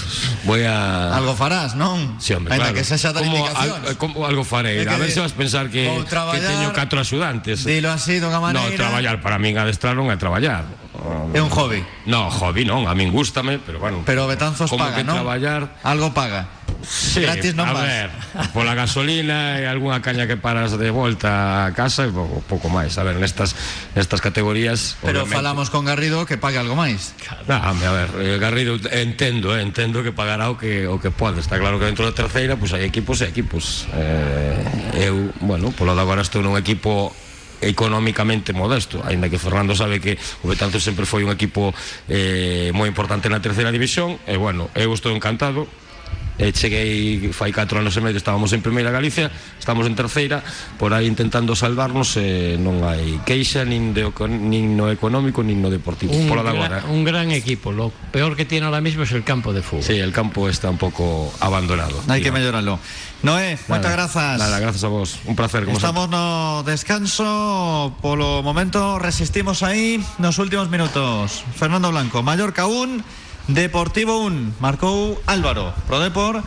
[0.44, 1.16] Voy a...
[1.16, 2.20] Algo farás, non?
[2.20, 2.76] Sí, hombre, Ainda claro.
[2.76, 3.88] que sexa como, indicacións.
[3.88, 4.84] al- como algo farei.
[4.84, 7.64] A ver se vas pensar que, que teño catro axudantes.
[7.64, 8.76] Dilo así dunha No, maneira.
[8.76, 10.68] traballar para min adestrar non é traballar.
[11.34, 11.84] É un hobby.
[12.06, 14.04] No, hobby non, a min gústame, pero bueno.
[14.06, 15.20] Pero Betanzos como paga, que non?
[15.20, 16.48] traballar Algo paga.
[16.84, 17.88] Sí, Gratis non a vas.
[17.88, 18.10] ver,
[18.52, 22.96] pola gasolina e algunha caña que paras de volta a casa e pouco, pouco máis.
[23.00, 23.56] A ver, nestas,
[23.96, 27.16] nestas categorías Pero obviamente- falamos con Garrido que pague algo máis.
[27.48, 31.40] Hombre, a ver, eh, Garrido entendo, eh, entendo que pagará o que o que pode.
[31.40, 33.88] Está claro que dentro da terceira, pois hai equipos e equipos.
[33.96, 37.16] Eh, eu, bueno, polo de agora estou nun equipo
[37.68, 41.72] económicamente modesto, aínda que Fernando sabe que o Betanzos sempre foi un equipo
[42.08, 45.68] eh, moi importante na terceira división, e bueno, eu estou encantado,
[46.40, 49.30] cheguei fai 4 anos e medio estábamos en primeira Galicia
[49.60, 50.42] estamos en terceira
[50.82, 55.62] por aí intentando salvarnos e non hai queixa nin, de, oco- nin no económico nin
[55.62, 57.72] no deportivo Un, por de agora un gran equipo.
[57.72, 59.84] Lo peor que tiene ahora mismo es el campo de fútbol.
[59.86, 62.02] Sí, el campo está un pouco abandonado.
[62.10, 62.78] Hai que melloralo.
[63.24, 64.36] Noé, moitas Nada, grazas.
[64.42, 65.16] Nada, gracias a vos.
[65.24, 72.20] Un placer, como Estamos no descanso Polo momento resistimos aí Nos últimos minutos Fernando Blanco,
[72.22, 75.74] Mallorca 1 Deportivo 1 Marcou Álvaro.
[75.88, 76.44] Pro Depor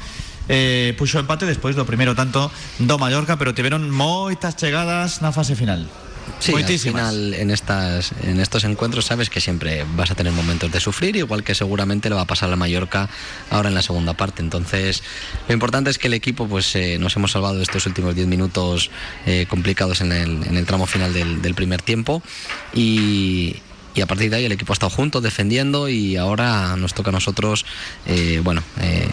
[0.48, 5.58] eh, Puxo empate despois do primeiro tanto Do Mallorca Pero tiveron moitas chegadas na fase
[5.58, 5.84] final.
[6.38, 10.70] Sí, al final en estas en estos encuentros sabes que siempre vas a tener momentos
[10.70, 13.08] de sufrir, igual que seguramente le va a pasar a Mallorca
[13.50, 14.42] ahora en la segunda parte.
[14.42, 15.02] Entonces,
[15.48, 18.26] lo importante es que el equipo pues eh, nos hemos salvado de estos últimos 10
[18.26, 18.90] minutos
[19.24, 22.22] eh, complicados en el, en el tramo final del, del primer tiempo
[22.74, 23.56] y
[23.96, 27.08] y a partir de ahí el equipo ha estado junto defendiendo y ahora nos toca
[27.08, 27.64] a nosotros
[28.04, 29.08] eh, bueno eh,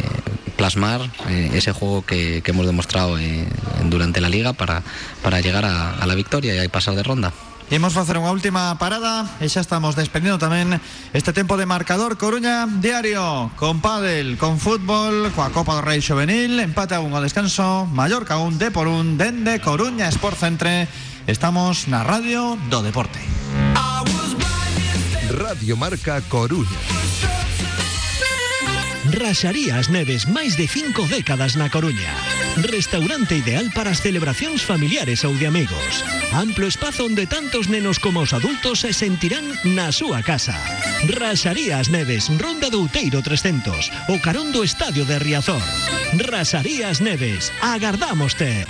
[0.58, 3.48] plasmar eh, ese juego que, que hemos demostrado eh,
[3.86, 4.84] durante la liga para,
[5.24, 7.34] para llegar a, a la victoria y pasar de ronda.
[7.72, 10.78] Imos facer unha última parada E xa estamos despedindo tamén
[11.16, 12.20] Este tempo de marcador.
[12.20, 17.88] Coruña Diario Con pádel, con fútbol Coa Copa do Rei Xovenil Empate a un descanso
[17.88, 20.92] Mallorca un de por un Dende Coruña Sport Centre.
[21.26, 23.24] Estamos na radio do deporte
[25.34, 26.70] Radio Marca Coruña.
[29.10, 32.14] Raxaría as Neves máis de cinco décadas na Coruña.
[32.62, 36.06] Restaurante ideal para as celebracións familiares ou de amigos.
[36.38, 40.54] Amplo espazo onde tantos nenos como os adultos se sentirán na súa casa.
[41.10, 45.66] Raxaría as Neves, Ronda do Outeiro 300, o carón Estadio de Riazor.
[46.14, 48.70] Raxaría as Neves, agardámoste.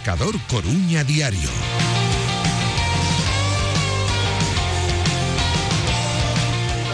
[0.00, 1.50] Marcador Coruña Diario.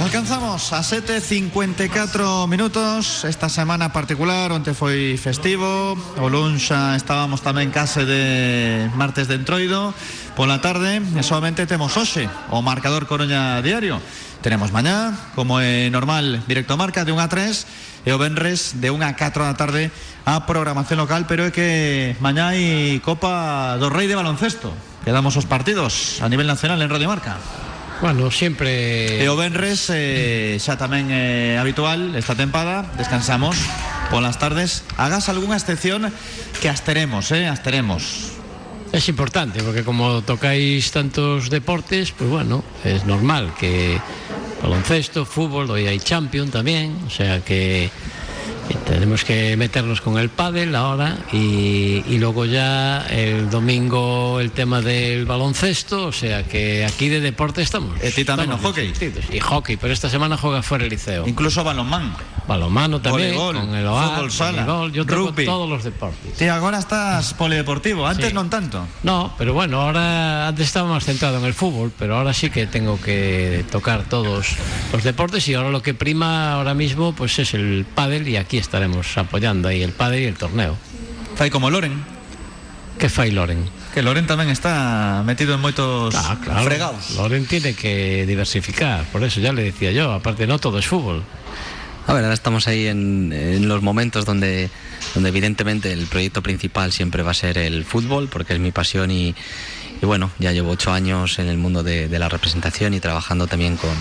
[0.03, 3.25] Alcanzamos a 7.54 minutos.
[3.25, 5.95] Esta semana particular Onte foi festivo.
[6.19, 9.95] O luns xa estábamos tamén case de martes de entroido
[10.35, 10.99] Pola tarde.
[10.99, 14.03] E solamente temos hoxe O marcador Coruña Diario
[14.47, 18.95] Tenemos mañá, como é normal Directo marca de 1 a 3 E o Benres de
[18.95, 19.91] 1 a 4 da tarde
[20.23, 24.71] A programación local Pero é que mañá hai Copa do Rei de Baloncesto.
[25.03, 27.43] Quedamos os partidos a nivel nacional en Radio Marca.
[27.99, 33.59] Bueno, sempre E o Benres eh, xa tamén é eh, habitual esta tempada Descansamos
[34.15, 34.87] polas tardes.
[34.95, 36.07] Hagas algunha excepción
[36.63, 38.31] que as teremos, eh, as teremos
[38.97, 44.01] Es importante porque como tocáis tantos deportes, pues bueno, es normal que
[44.63, 47.91] baloncesto, fútbol, hoy hay champion también, o sea que
[48.75, 54.81] tenemos que meternos con el pádel ahora y, y, luego ya el domingo el tema
[54.81, 57.97] del baloncesto, o sea que aquí de deporte estamos.
[58.17, 58.93] ¿Y también no hockey?
[59.33, 61.27] Y hockey, pero esta semana juega fuera el liceo.
[61.27, 62.15] Incluso balonmán.
[62.47, 65.45] Balonmano también, voleibol, con el OAR, fútbol sala, voleibol, yo tengo rugby.
[65.45, 66.33] todos los deportes.
[66.37, 68.35] Sí, ahora estás polideportivo, antes Sí.
[68.35, 68.87] no tanto.
[69.03, 72.67] No, pero bueno, ahora antes estaba más centrado en el fútbol, pero ahora sí que
[72.67, 74.55] tengo que tocar todos
[74.93, 78.56] los deportes y ahora lo que prima ahora mismo pues es el pádel y aquí
[78.59, 80.77] estaremos apoyando ahí el pádel y el torneo.
[81.37, 82.03] Fai como Loren,
[82.99, 83.61] ¿Qué fai Loren?
[83.93, 86.65] que Loren tamén está metido en moitos Ah, claro.
[86.65, 87.13] fregados.
[87.17, 91.25] Loren tiene que diversificar, por eso ya le decía yo, aparte no todo es fútbol.
[92.07, 94.71] A ver, ahora estamos ahí en, en los momentos donde,
[95.15, 99.11] donde evidentemente el proyecto principal siempre va a ser el fútbol, porque es mi pasión
[99.11, 99.35] y,
[100.01, 103.47] y bueno, ya llevo ocho años en el mundo de, de la representación y trabajando
[103.49, 103.97] también con,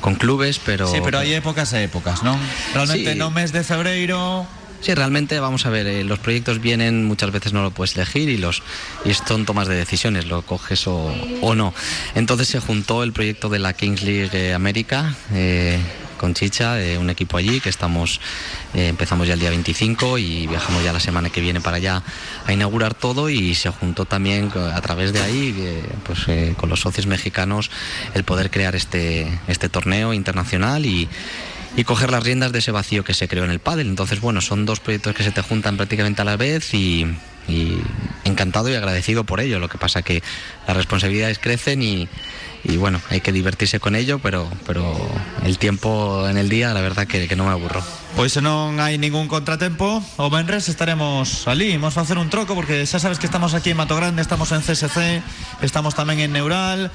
[0.00, 0.86] con clubes, pero...
[0.86, 2.38] Sí, pero hai épocas e épocas, non?
[2.74, 3.18] Realmente Sí.
[3.18, 4.46] no mes de febreiro
[4.80, 8.28] Sí, realmente, vamos a ver, eh, los proyectos vienen, muchas veces no lo puedes elegir
[8.28, 8.62] y, los,
[9.04, 11.74] y son tomas de decisiones, lo coges o, o no.
[12.14, 15.80] Entonces se juntó el proyecto de la Kings League eh, América eh,
[16.18, 18.20] con Chicha, un equipo allí que estamos,
[18.74, 22.02] eh, empezamos ya el día 25 y viajamos ya la semana que viene para allá
[22.44, 26.68] a inaugurar todo y se juntó también a través de ahí, eh, pues eh, con
[26.68, 27.70] los socios mexicanos,
[28.14, 31.08] el poder crear este, este torneo internacional y
[31.76, 33.86] y coger las riendas de ese vacío que se creó en el pádel.
[33.86, 37.06] Entonces, bueno, son dos proyectos que se te juntan prácticamente a la vez y,
[37.48, 37.78] y
[38.24, 39.58] encantado y agradecido por ello.
[39.58, 40.22] Lo que pasa que
[40.66, 42.08] las responsabilidades crecen y,
[42.76, 44.96] bueno, hay que divertirse con ello, pero, pero
[45.44, 47.82] el tiempo en el día, la verdad que, que no me aburro.
[48.16, 52.82] Pois se non hai ningún contratempo O Benres estaremos ali Imos facer un troco porque
[52.82, 55.22] xa sabes que estamos aquí en Mato Grande Estamos en CSC
[55.62, 56.90] Estamos tamén en Neural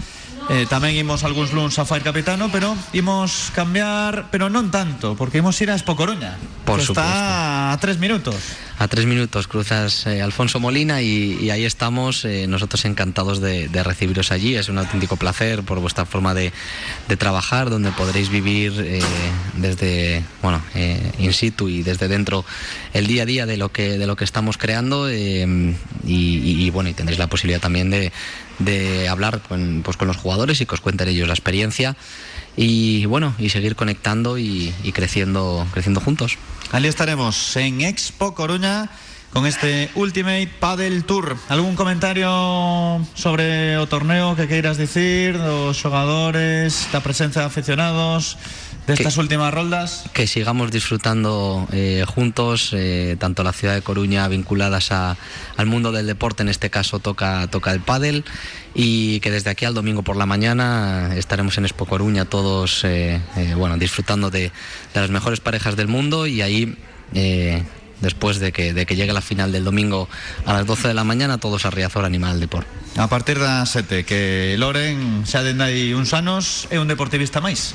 [0.50, 5.40] eh, Tamén imos algúns luns a Fire Capitano Pero imos cambiar Pero non tanto Porque
[5.40, 6.36] imos ir a Expo Coruña
[6.68, 8.36] Por que Está a tres minutos
[8.82, 13.70] A tres minutos cruzas eh, Alfonso Molina y, y ahí estamos, eh, nosotros encantados de,
[13.70, 14.56] de recibiros allí.
[14.56, 16.52] Es un auténtico placer por vuestra forma de,
[17.08, 19.00] de trabajar, donde podréis vivir eh,
[19.56, 20.60] desde, bueno,
[21.20, 22.44] in situ y desde dentro
[22.94, 25.46] el día a día de lo que, de lo que estamos creando y,
[26.04, 28.12] y- y, bueno, y tendréis la posibilidad también de,
[28.60, 31.96] de hablar con, pues, con los jugadores y que os cuenten ellos la experiencia
[32.56, 36.38] y bueno, y seguir conectando y, y creciendo, creciendo juntos.
[36.72, 38.90] Ali estaremos en Expo Coruña
[39.34, 41.36] con este Ultimate Paddle Tour.
[41.50, 48.38] ¿Algún comentario sobre o torneo que queiras dicir dos xogadores, da presencia de aficionados
[48.88, 50.04] destas últimas roldas?
[50.14, 55.18] que sigamos disfrutando eh, juntos, eh, tanto la ciudad de Coruña vinculadas a-
[55.58, 58.24] al mundo del deporte, en este caso toca, toca el pádel,
[58.76, 63.20] y que desde aquí al domingo por la mañana estaremos en Expo Coruña todos eh,
[63.58, 64.52] bueno, disfrutando de,
[64.94, 66.76] de las mejores parejas del mundo y ahí...
[68.02, 70.10] Después de que, de que llegue la final del domingo
[70.46, 72.68] a las 12 de la mañana, todos a Riazor Animal Deport.
[72.98, 77.72] A partir das sete, que Loren xa dende aí uns anos é un deportivista máis.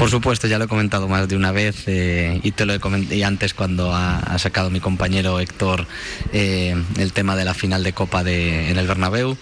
[0.00, 2.80] Por supuesto, ya lo he comentado más de una vez eh, y te lo he
[2.80, 5.86] comentado y antes cuando ha, ha sacado mi compañero Héctor
[6.32, 9.36] eh, el tema de la final de Copa de, en el Bernabéu.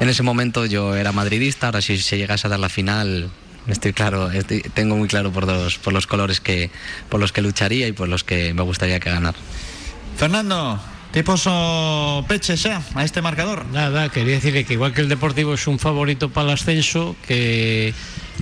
[0.00, 3.30] En ese momento yo era madridista, ahora si se llegase a dar la final
[3.68, 6.70] estoy claro, estoy- tengo muy claro por los, por los colores que
[7.08, 9.34] por los que lucharía y por los que me gustaría que ganar.
[10.16, 10.80] Fernando,
[11.12, 12.54] tipos o peche
[12.96, 13.66] a este marcador.
[13.66, 17.94] Nada, quería decirle que igual que el Deportivo es un favorito para el ascenso, que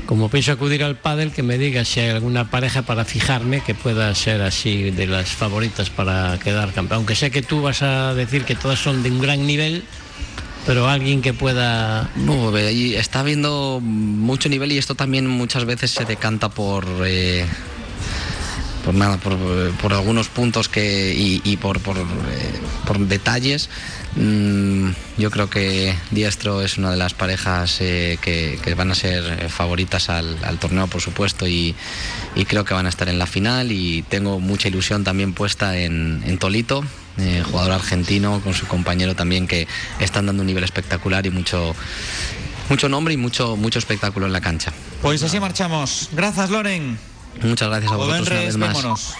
[0.07, 3.75] como pienso acudir al pádel, que me diga si hay alguna pareja para fijarme que
[3.75, 6.99] pueda ser así de las favoritas para quedar campeón.
[6.99, 9.85] Aunque sé que tú vas a decir que todas son de un gran nivel,
[10.67, 12.11] pero alguien que pueda...
[12.17, 17.47] No, ahí está habiendo mucho nivel y esto también muchas veces se decanta por, eh,
[18.85, 22.03] por nada, por, algunos puntos que y, por, por, eh,
[22.87, 23.69] por detalles.
[24.17, 28.95] mm, yo creo que Diestro es una de las parejas eh, que, que van a
[28.95, 31.75] ser favoritas al, torneo, por supuesto, y,
[32.35, 33.73] y creo que van a estar en la final.
[33.73, 36.85] Y tengo mucha ilusión también puesta en, en Tolito,
[37.19, 39.69] eh, jugador argentino, con su compañero también, que
[39.99, 41.75] están dando un nivel espectacular y mucho,
[42.69, 44.73] mucho nombre y mucho, mucho espectáculo en la cancha.
[45.03, 46.09] Pues así marchamos.
[46.13, 47.10] Gracias, Loren.
[47.43, 48.77] Muchas gracias a vosotros una vez más.
[48.77, 49.15] vémonos.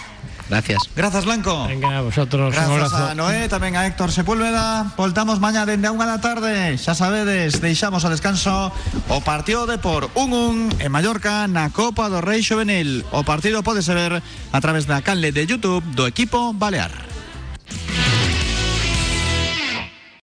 [0.49, 0.81] Gracias.
[0.97, 1.65] Grazas, Blanco.
[1.65, 3.07] Venga, a vosotros abrazo.
[3.07, 7.63] a Noé, tamén a Héctor Sepúlveda Voltamos mañá dende a unha da tarde Xa sabedes,
[7.63, 8.67] deixamos ao descanso
[9.07, 13.79] O partido de por 1-1 En Mallorca na Copa do Rei Xovenil O partido pode
[13.79, 16.91] ser ver a través da canle de Youtube Do equipo Balear